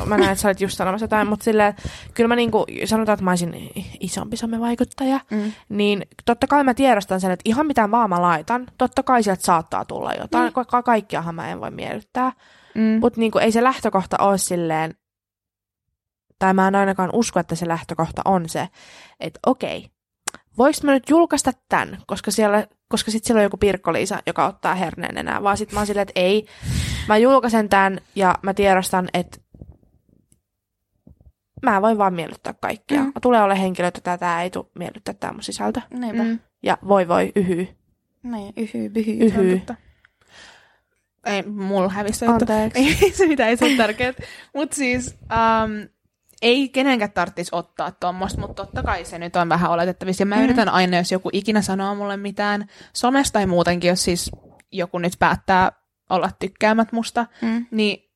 [0.07, 1.75] mä näen, että sä olit just sanomassa jotain, mutta silleen,
[2.15, 5.53] kyllä mä niinku, sanotaan, että mä olisin isompi somevaikuttaja, Mm.
[5.69, 9.45] niin totta kai mä tiedostan sen, että ihan mitä vaan mä laitan, totta kai sieltä
[9.45, 10.53] saattaa tulla jotain, mm.
[10.53, 12.33] koska kaikkiahan mä en voi miellyttää,
[12.75, 12.99] mm.
[13.01, 14.95] mutta niinku, ei se lähtökohta ole silleen,
[16.39, 18.69] tai mä en ainakaan usko, että se lähtökohta on se,
[19.21, 19.91] että okei,
[20.59, 24.74] voiko mä nyt julkaista tämän, koska, siellä, koska sitten siellä on joku Pirkko-Liisa, joka ottaa
[24.74, 26.47] herneen enää, vaan sitten mä oon silleen, että ei,
[27.09, 29.38] mä julkaisen tämän ja mä tiedostan, että
[31.62, 33.03] mä voin vaan miellyttää kaikkia.
[33.03, 33.12] Mm.
[33.22, 35.80] Tulee olla henkilöitä, että tämä ei tule miellyttää tämä mun sisältö.
[35.91, 36.22] Niinpä.
[36.22, 36.38] Mm.
[36.62, 37.68] Ja voi voi, yhy.
[38.22, 39.12] Niin, yhy, byhy.
[39.12, 39.59] Yhy.
[39.59, 39.74] Totta.
[41.26, 42.26] Ei, mulla hävisi.
[42.26, 42.78] Anteeksi.
[42.78, 44.12] Ei se mitään, ei se ole tärkeää.
[44.55, 45.88] Mutta siis um,
[46.43, 50.22] ei kenenkään tarvitsisi ottaa tuommoista, mutta totta kai se nyt on vähän oletettavissa.
[50.22, 50.43] Ja mä mm.
[50.45, 54.30] yritän aina, jos joku ikinä sanoo mulle mitään somesta tai muutenkin, jos siis
[54.72, 55.72] joku nyt päättää
[56.11, 57.66] olla tykkäämät musta, Mm.
[57.70, 58.11] niin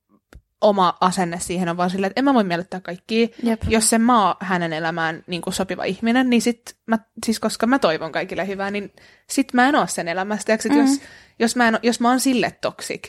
[0.60, 3.28] oma asenne siihen on vaan silleen, että en mä voi miellyttää kaikkia.
[3.42, 3.62] Jep.
[3.68, 7.78] Jos mä oon hänen elämään niin kuin sopiva ihminen, niin sit mä, siis koska mä
[7.78, 8.92] toivon kaikille hyvää, niin
[9.30, 10.52] sit mä en oo sen elämästä.
[10.52, 10.76] Ja Mm.
[10.78, 11.00] jos,
[11.38, 13.08] jos, mä en, jos mä oon sille toksik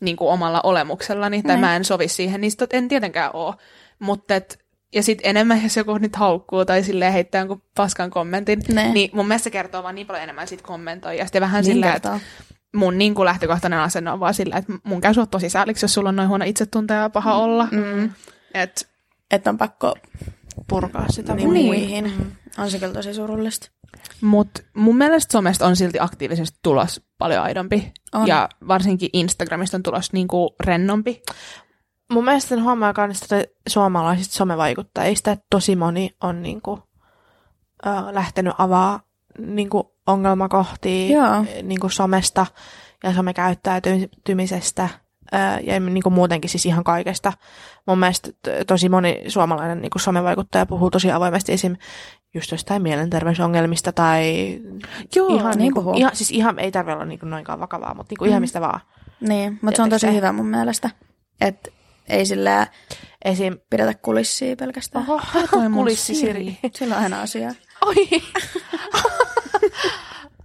[0.00, 1.60] niin kuin omalla olemuksellani, tai Niin.
[1.60, 3.54] mä en sovi siihen, niin sit en tietenkään oo.
[3.98, 8.62] Mutta et, ja sitten enemmän, jos joku nyt haukkuu tai silleen heittää jonkun paskan kommentin,
[8.68, 8.92] Ne.
[8.92, 11.36] niin mun mielestä se kertoo vaan niin paljon enemmän siitä kommentoijasta.
[11.36, 12.20] Ja vähän Niin silleen, että
[12.74, 15.94] mun niin kuin lähtökohtainen asenne on vaan silleen, että mun käy sua tosi sääliksi, jos
[15.94, 17.68] sulla on noin huono itsetunto ja paha olla.
[17.72, 18.10] Mm.
[18.54, 18.88] Et,
[19.30, 19.94] Että on pakko
[20.68, 21.48] Purkaa sitä niin.
[21.48, 21.66] muihin.
[21.66, 22.32] muihin.
[22.58, 23.68] On se kyllä tosi surullista.
[24.20, 27.92] mut mun mielestä somesta on silti aktiivisesti tulos paljon aidompi.
[28.14, 28.26] On.
[28.26, 31.22] Ja varsinkin Instagramista on tulos niin kuin rennompi.
[32.12, 36.78] Mun mielestä sen huomaa myös että suomalaisista somevaikuttajista, että tosi moni on niinku,
[37.86, 39.00] ö, lähtenyt avaa
[39.38, 41.44] niinku, ongelmakohtia Joo.
[41.62, 42.46] niinku, somesta
[43.04, 44.88] ja somekäyttäytymisestä
[45.34, 47.32] ö, ja niinku, muutenkin siis ihan kaikesta.
[47.86, 48.30] Mun mielestä
[48.66, 51.76] tosi moni suomalainen niinku, somevaikuttaja puhuu tosi avoimesti esim.
[52.34, 54.58] just jostain mielenterveysongelmista tai
[55.16, 58.24] Joo, ihan, niin niinku, ihan, siis ihan ei tarvitse olla niinku, noinkaan vakavaa, mutta niinku,
[58.24, 58.42] ihan Mm.
[58.42, 58.80] mistä vaan.
[59.20, 60.90] Niin, mutta se on tosi hyvä mun mielestä.
[61.40, 61.70] Että
[62.08, 62.66] ei sillä
[63.24, 63.58] Esim.
[63.70, 65.04] pidetä kulissia pelkästään.
[65.10, 66.32] Oho, toi kulissi Siri.
[66.44, 66.58] Siri.
[66.74, 67.52] Sillä on aina asiaa.
[67.86, 67.94] Oi.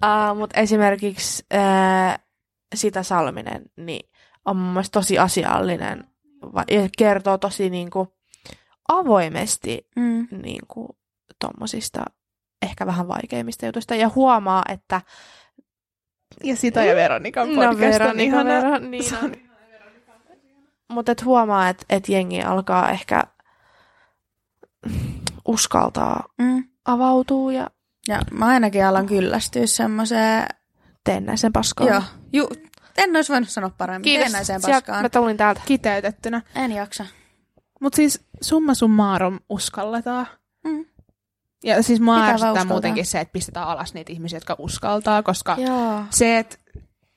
[0.06, 2.20] uh, Mutta esimerkiksi uh,
[2.76, 4.10] sitä Salminen niin
[4.46, 6.04] on mun mielestä tosi asiallinen
[6.56, 8.08] va- ja kertoo tosi niinku
[8.88, 10.28] avoimesti Mm.
[10.44, 10.98] niinku
[11.40, 12.04] tommosista
[12.62, 15.02] ehkä vähän vaikeimmista jutuista ja huomaa, että
[16.44, 18.50] Ja sitä ja Veronikan No, podcast on Veronika, ihana.
[18.62, 19.32] Vero- niin on.
[20.92, 23.24] Mutta et huomaa, että et jengi alkaa ehkä
[25.48, 26.64] uskaltaa Mm.
[26.86, 27.70] avautua ja
[28.08, 30.48] Ja mä ainakin alan kyllästyä semmoiseen...
[31.04, 31.90] tehdä sen paskaan.
[31.90, 32.02] Joo,
[32.34, 32.50] ju,
[32.98, 34.20] en olisi voinut sanoa paremmin.
[34.20, 35.02] Teennäiseen Sieltä paskaan.
[35.02, 35.62] Mä tulin täältä.
[35.66, 36.42] kiteytettynä.
[36.56, 37.06] En jaksa.
[37.82, 40.28] Mutta siis summa summarum uskalletaan.
[40.64, 40.86] Mm.
[41.64, 42.66] Ja siis mua ärsyttää uskaltaa.
[42.66, 46.04] muutenkin se, että pistetään alas niitä ihmisiä, jotka uskaltaa, koska Joo.
[46.10, 46.58] se, että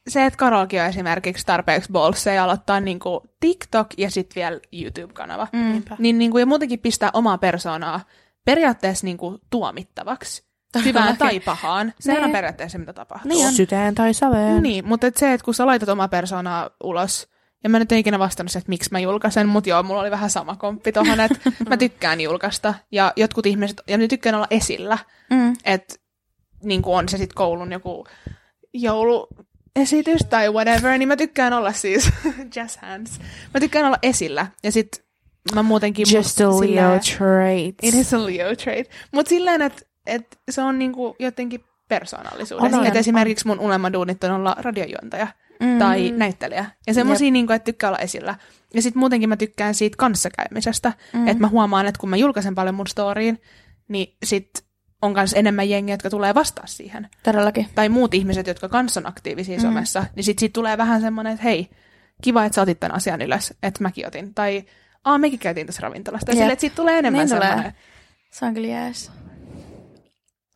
[0.09, 5.49] se, että Karolkin on esimerkiksi tarpeeksi bolsseja ja aloittaa niinku TikTok ja sitten vielä YouTube-kanava,
[5.53, 5.73] Mm.
[5.73, 5.97] Niinpä.
[5.99, 8.01] niin niinku, ja muutenkin pistää omaa persoonaa
[8.45, 10.45] periaatteessa niinku tuomittavaksi,
[10.85, 11.93] hyvään tai pahaan.
[12.01, 12.33] Sehän on Niin.
[12.33, 13.29] periaatteessa se, mitä tapahtuu.
[13.29, 13.53] Niin on.
[13.53, 14.63] Syteen tai saveen.
[14.63, 17.29] Niin, mutta et se, että kun sä laitat omaa persoonaa ulos,
[17.65, 20.11] ja mä nyt en ikinä vastannut se, että miksi mä julkaisen, mutta joo, mulla oli
[20.11, 21.39] vähän sama komppi tohon, että
[21.69, 24.99] mä tykkään julkaista, ja jotkut ihmiset, ja mä tykkään olla esillä,
[25.31, 25.53] Mm.
[25.65, 25.95] että
[26.65, 28.07] niin kuin on se sitten koulun joku
[29.77, 32.11] jouluesitys tai whatever, niin mä tykkään olla siis
[32.57, 33.21] jazz hands.
[33.55, 35.05] Mä tykkään olla esillä, ja sitten
[35.55, 36.07] mä muutenkin...
[36.15, 37.75] Just a mut Leo silleen- trait.
[37.83, 38.91] It is a Leo trait.
[39.13, 42.77] Mutta silleen, että et se on niinku jotenkin persoonallisuudessa.
[42.77, 45.27] On, on, että esimerkiksi mun unelmaduunit on olla radiojuontaja
[45.61, 45.79] Mm.
[45.79, 46.65] tai näyttelijä.
[46.87, 48.35] Ja semmoisia, niinku, että tykkää olla esillä.
[48.75, 50.93] Ja sitten muutenkin mä tykkään siitä kanssakäymisestä.
[51.13, 51.29] Mm.
[51.29, 53.41] Että mä huomaan, että kun mä julkaisen paljon mun storyin,
[53.89, 54.64] niin sit
[55.05, 57.09] on myös enemmän jengiä, jotka tulee vastaa siihen.
[57.23, 57.69] Todellakin.
[57.75, 59.63] Tai muut ihmiset, jotka kanssa on aktiivisia Mm.
[59.63, 59.69] mm.
[59.69, 60.05] somessa.
[60.17, 61.71] Niin sit siitä tulee vähän semmoinen, että hei,
[62.23, 64.35] kiva, että sä otit tämän asian ylös, että mäkin otin.
[64.35, 64.65] Tai
[65.05, 66.31] aa, mekin käytiin tässä ravintolasta.
[66.31, 66.41] Ja Jep.
[66.43, 67.49] sille, että siitä tulee enemmän Niin tulee.
[67.49, 67.75] semmoinen.
[68.33, 69.11] Se on kyllä jees.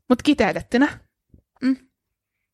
[0.09, 0.89] Mutta kiteytettynä.
[1.63, 1.77] Mm.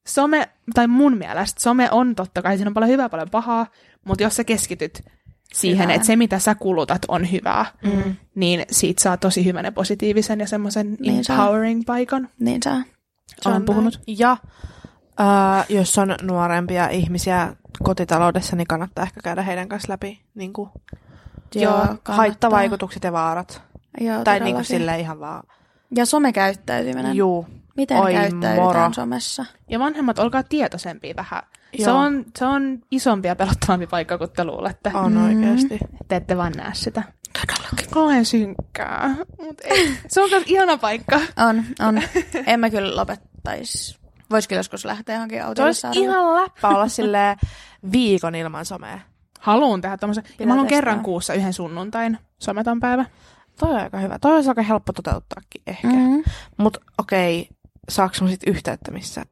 [0.08, 3.66] Some, tai mun mielestä some on totta kai, siinä on paljon hyvää, paljon pahaa,
[4.06, 5.02] mutta jos sä keskityt
[5.54, 8.16] siihen, että se mitä sä kulutat on hyvää, Mm.
[8.34, 11.36] niin siitä saa tosi hyvän ja positiivisen ja semmoisen Niin saa.
[11.36, 12.28] empowering paikan.
[12.38, 12.82] Niin saa.
[13.42, 13.94] Se Olen puhunut.
[14.06, 14.18] näin.
[14.18, 14.36] Ja
[15.20, 20.70] äh, jos on nuorempia ihmisiä kotitaloudessa, niin kannattaa ehkä käydä heidän kanssa läpi niin kuin,
[21.54, 22.16] Joo, kannattaa.
[22.16, 23.62] haittavaikutukset ja vaarat.
[24.00, 25.42] Joo, tai niin kuin silleen ihan vaan,
[25.90, 27.16] Ja somekäyttäytyminen.
[27.16, 27.46] juu,
[27.76, 28.92] Miten Oi, käyttäydytään moro.
[28.92, 29.44] somessa?
[29.70, 31.42] Ja vanhemmat, olkaa tietoisempia vähän.
[31.76, 31.98] Se Joo.
[31.98, 34.90] on, se on isompi ja pelottavampi paikka kuin te luulette.
[34.94, 35.24] on Mm.
[35.24, 35.78] oikeasti.
[36.08, 37.02] Te ette vaan näe sitä.
[37.90, 39.14] Kauhean synkkää.
[39.42, 39.94] Mut ei.
[40.08, 41.20] Se on myös ihana paikka.
[41.48, 42.02] On, on.
[42.46, 43.98] en mä kyllä lopettaisi.
[44.30, 47.36] Vois kyllä joskus lähteä johonkin Se autolle olisi ihan läppä olla silleen
[47.92, 48.98] viikon ilman somea.
[49.40, 50.24] Haluan tehdä tommosen.
[50.24, 53.04] Pitää Mä haluan kerran kuussa yhden sunnuntain someton päivä.
[53.58, 54.18] Toi on aika hyvä.
[54.18, 55.88] Toi olisi aika helppo toteuttaakin ehkä.
[55.88, 55.94] Mm.
[55.94, 56.22] Mm-hmm.
[56.56, 57.48] Mutta okei,
[57.88, 59.22] saaks mun sit yhteyttä missä?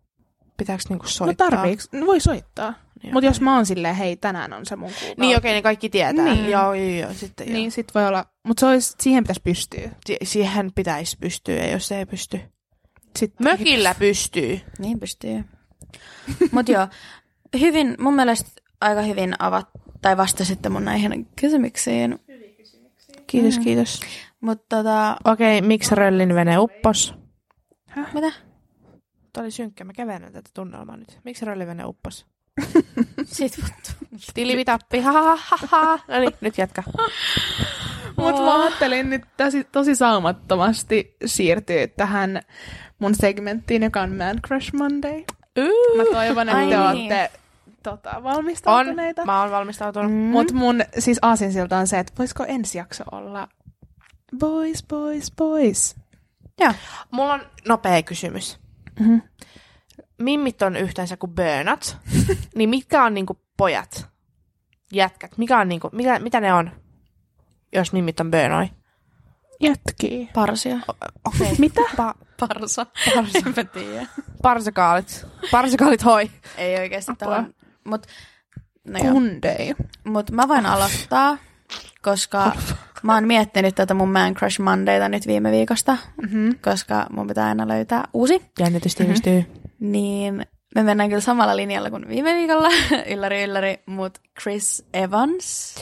[0.62, 1.50] Pitääkö niinku No soittaa?
[1.50, 1.88] tarviiks?
[1.92, 2.74] No voi soittaa.
[3.02, 5.14] Niin, Mutta jos mä oon silleen, hei tänään on se mun kuukausi.
[5.20, 6.24] Niin okei, niin kaikki tietää.
[6.24, 6.50] Niin.
[6.50, 7.12] Joo, joo, joo.
[7.14, 7.54] Sitten joo.
[7.54, 9.90] Niin sit voi olla, mutta se olisi, siihen pitäisi pystyä.
[10.06, 12.40] Si- siihen pitäisi pystyä, ja jos se ei pysty.
[13.18, 14.60] Sitten Mökillä pystyy.
[14.78, 15.44] Niin pystyy.
[16.52, 16.88] Mut joo,
[17.60, 18.50] hyvin, mun mielestä
[18.80, 19.68] aika hyvin avat,
[20.02, 22.18] tai vastasitte mun näihin kysymyksiin.
[23.26, 23.64] Kiitos, Mm.
[23.64, 24.00] kiitos.
[24.40, 27.14] Mutta tota, Okei, miksi Röllin vene uppos?
[28.14, 28.32] mitä?
[29.33, 31.18] Tämä oli synkkä, mä kevennän tätä tunnelmaa nyt.
[31.24, 32.26] Miksi Röllin vene uppos?
[33.24, 33.97] Sit mut
[34.35, 35.99] Tilivitappi, ha ha ha ha.
[36.09, 36.83] No niin, nyt jatka.
[38.16, 42.43] Mutta mä ajattelin nyt tosi, tosi saumattomasti siirtyä tähän
[42.99, 45.24] mun segmenttiin, joka on Man Crush Monday.
[45.59, 45.97] Uh.
[45.97, 46.80] Mä toivon, että Ai te niin.
[46.80, 47.30] olette
[47.83, 49.24] tota, On, valmistautuneita.
[49.24, 50.11] mä oon valmistautunut.
[50.12, 50.16] Mm.
[50.18, 53.49] Mutta mun siis aasinsilta on se, että voisiko ensi jakso olla
[54.39, 55.97] Boys, boys, boys.
[56.61, 56.72] Joo.
[57.11, 58.61] Mulla on nopea kysymys.
[59.01, 59.22] Mm-hmm.
[60.18, 61.99] Mimmit on yhteensä kuin bönat,
[62.57, 64.07] niin mitkä on niinku pojat,
[64.93, 65.38] jätkät?
[65.38, 66.70] Mikä on niinku, mitä, mitä ne on,
[67.72, 68.68] jos mimmit on bönoi?
[69.61, 70.28] Jätkii.
[70.34, 70.76] Parsia.
[70.88, 71.07] Okei.
[71.24, 71.55] Okay.
[71.59, 71.80] Mitä?
[71.80, 72.86] Pa- Parsa.
[73.14, 73.38] parsa.
[73.47, 74.07] Enpä tiedä.
[74.43, 75.26] parsakaalit.
[75.51, 76.30] Parsakaalit hoi.
[76.57, 77.45] Ei oikeasti tällä.
[77.84, 78.07] Mut,
[78.84, 78.99] no.
[79.12, 79.74] Monday.
[80.05, 81.38] Mut mä voin aloittaa,
[82.03, 82.53] koska
[83.03, 86.55] mä oon miettinyt tätä mun Man Crush Mondayta nyt viime viikosta, Mm-hmm.
[86.64, 88.42] koska mun pitää aina löytää uusi.
[88.59, 89.44] Jännitys tiivistyy.
[89.80, 92.68] Niin me mennään kyllä samalla linjalla kuin viime viikolla,
[93.14, 95.74] ylläri ylläri, mut Chris Evans,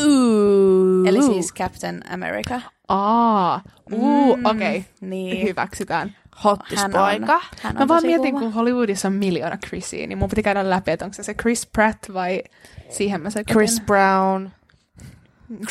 [0.00, 1.06] Mm-hmm.
[1.06, 2.60] eli siis Captain America.
[2.88, 3.60] Aa,
[3.92, 4.76] uu, Mm, okei.
[4.78, 4.82] Okay.
[5.00, 5.42] Niin.
[5.48, 6.16] Hyväksytään.
[6.44, 7.34] Hottis Hän poika.
[7.34, 8.40] on, hän on Mä vaan tosi mietin, kuuma.
[8.46, 11.66] kun Hollywoodissa on miljoona Chrisia, niin mun piti käydä läpi, että onko se se Chris
[11.66, 12.42] Pratt vai
[12.90, 13.52] siihen mä sekoitin.
[13.54, 14.48] Chris Brown.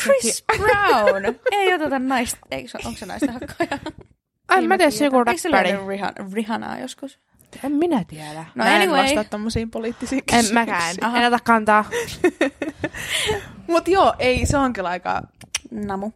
[0.02, 1.24] Chris Brown!
[1.52, 3.78] Ei oteta naista, eikö onko se naisten hakkaja?
[4.58, 5.72] En mä tiedä, se joku Eikö se räppäri.
[5.72, 7.18] löydy Rihanna, Rihannaa joskus?
[7.64, 8.44] En minä tiedä.
[8.54, 9.02] No Mä en anyway.
[9.02, 10.96] vastaa tommosiin poliittisiin En mäkään.
[11.00, 11.18] Aha.
[11.20, 11.84] En ota kantaa.
[13.68, 15.22] Mut joo, ei, se on kyllä aika,
[15.70, 16.10] Namu.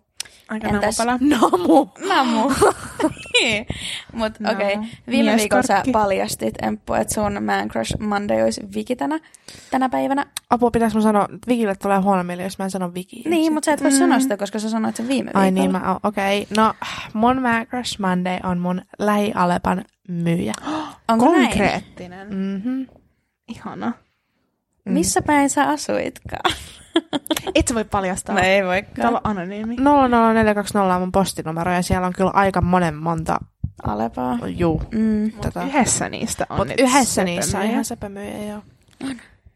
[0.49, 1.19] Aika Entäs- namupala.
[1.21, 1.87] Namu.
[2.09, 2.51] Namu.
[3.41, 3.67] Niin.
[4.13, 4.53] Mut No.
[4.53, 4.85] okei, okay.
[5.11, 9.21] viime Mies viikolla sä paljastit, Emppu, että sun Man Crush Monday olisi Viki tänä,
[9.71, 10.27] tänä päivänä.
[10.51, 13.23] Apua, pitäis mun sanoa, että Vikille tulee huono mieli, jos mä en sano Viki.
[13.29, 13.99] Niin, mutta sä et voi Mm.
[13.99, 15.45] sanoa sitä, koska sä sanoit sen viime viikolla.
[15.45, 15.97] Ai niin, mä.
[16.03, 16.43] Okei.
[16.43, 16.57] Okay.
[16.65, 16.75] No,
[17.13, 20.53] mun Man Crush Monday on mun lähi-Alepan myyjä.
[21.09, 21.43] Onko näin?
[21.49, 22.29] Konkreettinen.
[22.29, 22.83] Mhm.
[23.49, 23.93] Ihana.
[24.85, 26.55] Missä päin sä asuitkaan?
[27.55, 28.35] Et sä voi paljastaa.
[28.35, 29.15] No ei Täällä voikaan.
[29.15, 29.77] on anonyymi.
[29.77, 33.39] 00420 on mun postinumero ja siellä on kyllä aika monen monta,
[33.83, 34.39] Alepaa.
[34.47, 35.33] juu, Mm.
[35.41, 35.63] tätä.
[35.65, 38.11] Yhdessä niistä on Mut nyt yhdessä niissä on ihan sepä
[38.49, 38.63] joo.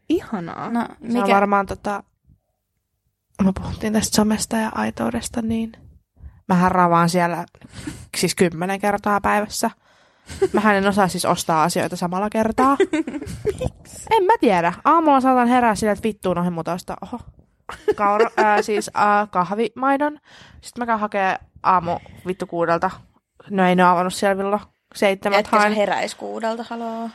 [0.09, 0.69] Ihanaa.
[0.69, 1.35] No, Se on mikä?
[1.35, 2.03] varmaan tota,
[3.43, 5.71] me puhuttiin tästä somesta ja aitoudesta, niin
[6.47, 7.45] mähän ravaan siellä
[8.17, 9.71] siis kymmenen kertaa päivässä.
[10.53, 12.77] Mähän en osaa siis ostaa asioita samalla kertaa.
[14.17, 14.73] en mä tiedä.
[14.85, 16.97] Aamulla saatan herää sillä, että vittuun ohi muuta ostaa.
[17.01, 17.19] Oho.
[17.95, 20.17] Kaura, ää, siis ää, kahvimaidon.
[20.61, 22.91] Sitten mä käyn hakee aamu vittu kuudelta.
[23.49, 24.59] No ei ne avannut siellä villo
[24.95, 25.73] seitsemät Etkö haen.
[25.73, 27.09] heräis kuudelta, haloo?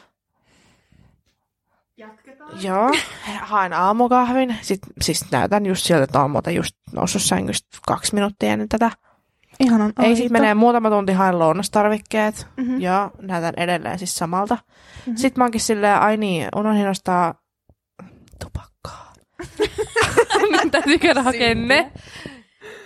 [2.62, 2.90] Joo,
[3.40, 4.56] haen aamukahvin.
[4.62, 8.90] Sitten siis näytän just sieltä, että on muuten just noussut sängystä kaksi minuuttia ennen tätä.
[9.61, 12.46] Ihanan Ei sit menee muutama tunti haen lounastarvikkeet.
[12.57, 12.80] Mm-hmm.
[12.80, 14.54] Joo, näytän edelleen siis samalta.
[14.54, 15.16] Mm-hmm.
[15.16, 17.34] Sitten mä oonkin silleen, ai niin, unohdin ostaa
[18.40, 19.12] tupakkaa.
[20.50, 21.92] Nyt täytyy käydä hakemaan ne.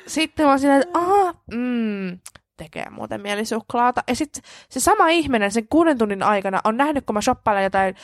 [0.06, 2.18] Sitten mä oon silleen, että aah, mm,
[2.56, 4.02] tekee muuten mieli suklaata.
[4.08, 7.94] Ja sitten se sama ihminen sen kuuden tunnin aikana on nähnyt, kun mä shoppailen jotain,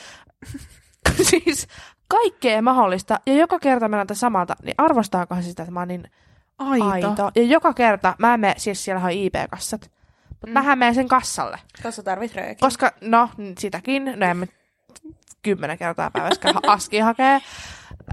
[1.29, 1.67] siis
[2.07, 3.19] kaikkea mahdollista.
[3.25, 6.09] Ja joka kerta mä näytän samalta, niin arvostaakohan se sitä, että mä oon niin
[6.57, 6.89] Aito.
[6.89, 7.31] aito.
[7.35, 9.91] Ja joka kerta, mä en mene, siis siellä on IP-kassat,
[10.29, 10.53] mutta mm.
[10.53, 11.59] mähän menen sen kassalle.
[11.83, 12.55] Koska tarvit röökiä.
[12.59, 13.29] Koska, no,
[13.59, 14.45] sitäkin, no en mä
[15.41, 17.41] kymmenen kertaa päivässä aski hakee.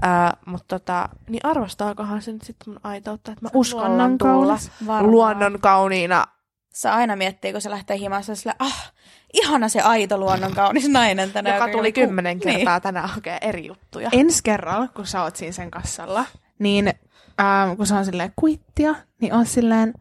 [0.05, 4.57] Uh, mutta tota, niin arvostaakohan se nyt sitten mun aitoutta, että mä uskallan luonnon tulla
[5.01, 6.25] luonnon kauniina.
[6.73, 8.93] Se aina miettii, kun se lähtee himassa sille, ah,
[9.33, 11.55] ihana se aito luonnon kaunis nainen tänään.
[11.55, 12.57] joka tuli kymmenen Niin.
[12.57, 14.09] kertaa tänään hakee eri juttuja.
[14.11, 16.25] Ensi kerralla, kun sä oot siinä sen kassalla,
[16.59, 16.93] niin
[17.41, 19.93] ähm, kun se on silleen kuittia, niin on silleen,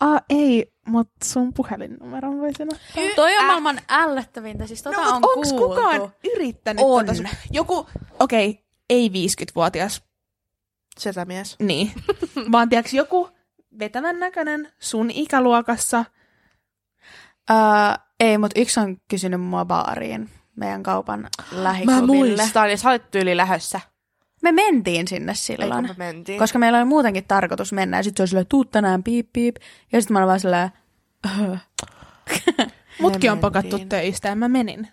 [0.00, 2.78] a ei, mut sun puhelinnumeron voi sanoa.
[3.16, 5.68] Toi on maailman ällöttävintä, siis tota no, on onks kuultu.
[5.68, 7.06] kukaan yrittänyt On.
[7.06, 7.86] Tota, sun- joku,
[8.20, 10.02] okei, okay, ei 50-vuotias,
[10.98, 11.56] Setämies.
[11.58, 11.92] niin,
[12.52, 13.28] vaan tiiäks joku
[13.78, 16.04] vetävän näköinen sun ikäluokassa,
[17.50, 17.56] Öö,
[18.20, 21.28] ei, mutta yksi on kysynyt mua baariin meidän kaupan Mä
[21.64, 22.06] lähiklubille.
[22.06, 23.80] muistan, ja sä olit tyyli lähössä.
[24.42, 25.84] Me mentiin sinne Eikö silloin.
[25.84, 26.38] me mentiin?
[26.38, 29.56] Koska meillä oli muutenkin tarkoitus mennä, ja sitten se oli silleen, tuu tänään, piip, piip.
[29.92, 30.70] Ja sitten mä olin vaan silleen,
[33.00, 34.88] mutkin on pakattu töistä ja mä menin.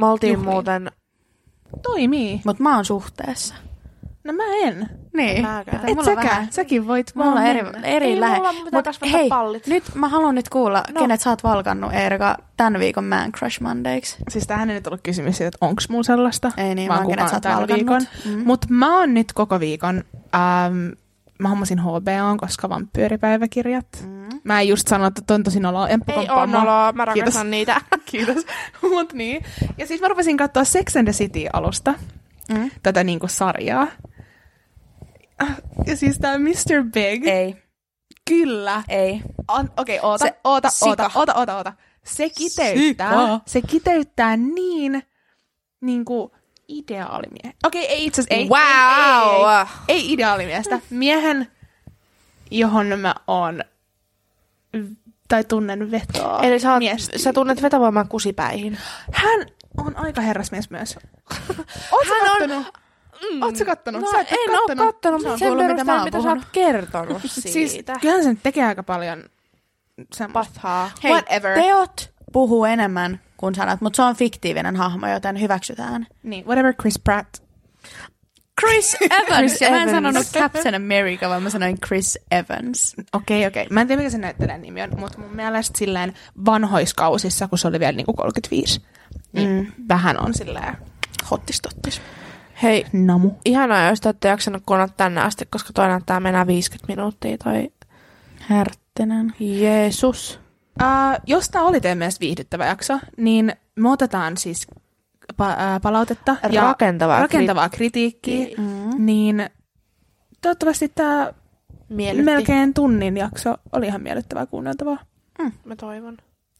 [0.00, 0.50] Me oltiin Juhliin.
[0.52, 0.90] muuten...
[1.82, 2.40] Toimii.
[2.44, 3.54] Mut mä oon suhteessa.
[4.24, 4.88] No mä en.
[5.16, 5.42] Niin.
[5.42, 5.76] Mäkään.
[5.82, 6.26] Et mulla säkään.
[6.26, 7.80] vähän- Säkin voit Mulla on vaan eri, mennä.
[7.88, 8.36] eri Ei lähe.
[8.36, 9.66] mulla, mun Mut hei, pallit.
[9.66, 11.00] nyt mä haluan nyt kuulla, No.
[11.00, 14.16] kenet sä oot valkannut, Eerika, tämän viikon Man Crush Mondayksi.
[14.28, 16.52] Siis tähän ei nyt ollut kysymys siitä, että onks mulla sellaista.
[16.56, 17.76] Ei niin, vaan vaan kenet sä oot valkannut.
[17.76, 18.02] viikon.
[18.24, 18.42] Mm.
[18.46, 20.04] Mutta mä oon nyt koko viikon,
[20.34, 20.88] ähm,
[21.38, 23.86] mä hommasin HBOn, koska vampyyripäiväkirjat.
[24.06, 24.28] Mm.
[24.44, 25.88] Mä en just sano, että toi on tosi noloa.
[25.88, 26.46] Emppu Ei mua.
[26.46, 27.50] noloa, mä rakastan Kiitos.
[27.50, 27.80] niitä.
[28.10, 28.46] Kiitos.
[28.82, 29.44] Mut niin.
[29.78, 31.94] Ja siis mä rupesin katsoa Sex and the City alusta.
[32.54, 32.70] Mm.
[32.82, 33.86] tätä niinku sarjaa.
[35.86, 36.84] Ja siis tää Mr.
[36.92, 37.26] Big.
[37.26, 37.56] Ei,
[38.28, 38.82] Kyllä.
[38.88, 39.22] ei.
[39.48, 40.90] An- Okei, okay, oota, Se- oota, sika.
[40.90, 41.72] oota, oota, oota, oota.
[42.04, 43.40] Se kiteyttää, Sika.
[43.46, 45.02] se kiteyttää niin,
[45.80, 46.32] niinku,
[46.68, 47.54] ideaalimiehe.
[47.64, 49.48] Okei, okay, ei itse asiassa, ei, Wow.
[49.48, 50.80] ei, ei, ei, ei ideaalimiestä.
[50.90, 51.48] Miehen,
[52.50, 53.64] johon mä oon,
[55.28, 56.82] tai tunnen vetoa Eli sä, oot,
[57.16, 58.78] sä tunnet vetovoimaa kusipäihin.
[59.12, 60.98] Hän on aika herrasmies myös.
[61.92, 62.06] Oot
[62.40, 62.64] Hän on-?
[63.30, 63.42] Mm.
[63.42, 64.02] Oot sä kattonut?
[64.02, 64.86] No, sä et en kattonut.
[64.86, 67.50] kattonut, Se on mutta sen mitä perusteella, oon mitä sä oot kertonut siitä.
[67.50, 69.22] Siis kyllähän se nyt tekee aika paljon
[70.14, 70.90] semmoista.
[71.02, 71.54] Hei, Whatever.
[71.58, 76.06] teot puhuu enemmän kuin sanat, mutta se on fiktiivinen hahmo, joten hyväksytään.
[76.22, 77.28] Niin, whatever Chris Pratt.
[78.60, 79.36] Chris Evans.
[79.36, 79.96] Chris ja mä en Evans.
[79.96, 82.94] sanonut Captain America, vaan mä sanoin Chris Evans.
[83.12, 83.66] Okei, okei.
[83.70, 86.12] Mä en tiedä, mikä se näyttelijän nimi on, mutta mun mielestä silleen
[86.46, 88.80] vanhoiskausissa, kun se oli vielä niinku 35,
[89.32, 89.72] niin mm.
[89.88, 90.76] vähän on silleen
[91.30, 92.00] Hottistottis.
[92.62, 93.30] Hei, namu.
[93.44, 97.72] ihanaa, jos te olette jaksanut kuunnella tänne asti, koska toi näyttää mennä 50 minuuttia toi
[98.40, 99.32] Härttinen.
[99.40, 100.40] Jeesus.
[100.82, 104.66] Uh, jos tämä oli teidän mielestä viihdyttävä jakso, niin me otetaan siis
[105.32, 109.06] pa- uh, palautetta ja Rakentavaa rakentavaa kritiikkiä, Mm.
[109.06, 109.50] niin
[110.42, 111.32] toivottavasti tämä
[111.88, 112.24] Miellytti.
[112.24, 114.98] melkein tunnin jakso oli ihan miellyttävää kuunneltavaa.
[115.64, 116.16] Mä toivon.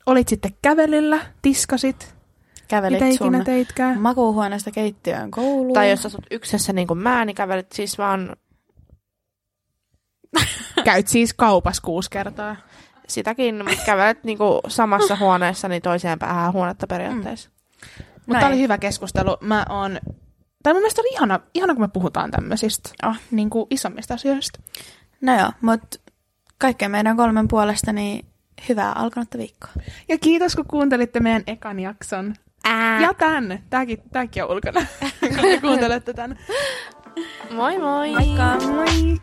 [0.07, 2.15] Olit sitten kävelyllä, tiskasit,
[2.73, 4.01] Kävelit mitä sun ikinä teitkään.
[4.01, 5.75] makuuhuoneesta keittiöön kouluun.
[5.75, 8.37] Tai jos asut yksessä niin kuin mä, niin kävelet siis vaan
[10.85, 12.57] Käyt siis kaupassa kuusi kertaa.
[13.09, 17.51] sitäkin, mutta kävelet niin kuin samassa huoneessa niin toiseen päähän huonetta periaatteessa.
[18.27, 18.47] Mutta Näin.
[18.47, 19.37] oli hyvä keskustelu.
[19.41, 19.99] Mä oon...
[20.63, 23.17] Tai mun mielestä oli ihana, ihana kun me puhutaan tämmöisistä Oh.
[23.31, 24.61] niin kuin isommista asioista.
[25.21, 25.99] No joo, mutta
[26.59, 28.25] kaikkeen meidän kolmen puolesta niin
[28.69, 29.71] hyvää alkanutta viikkoa.
[30.09, 32.35] Ja kiitos, kun kuuntelitte meidän ekan jakson.
[32.65, 33.01] Ää.
[33.03, 33.59] Ja tän.
[33.71, 34.81] Tääkin, tääkin on ulkona,
[35.21, 36.39] kun te kuuntelette tän.
[37.51, 38.13] Moi moi!
[38.13, 38.57] Moikka!
[38.67, 39.21] Moi!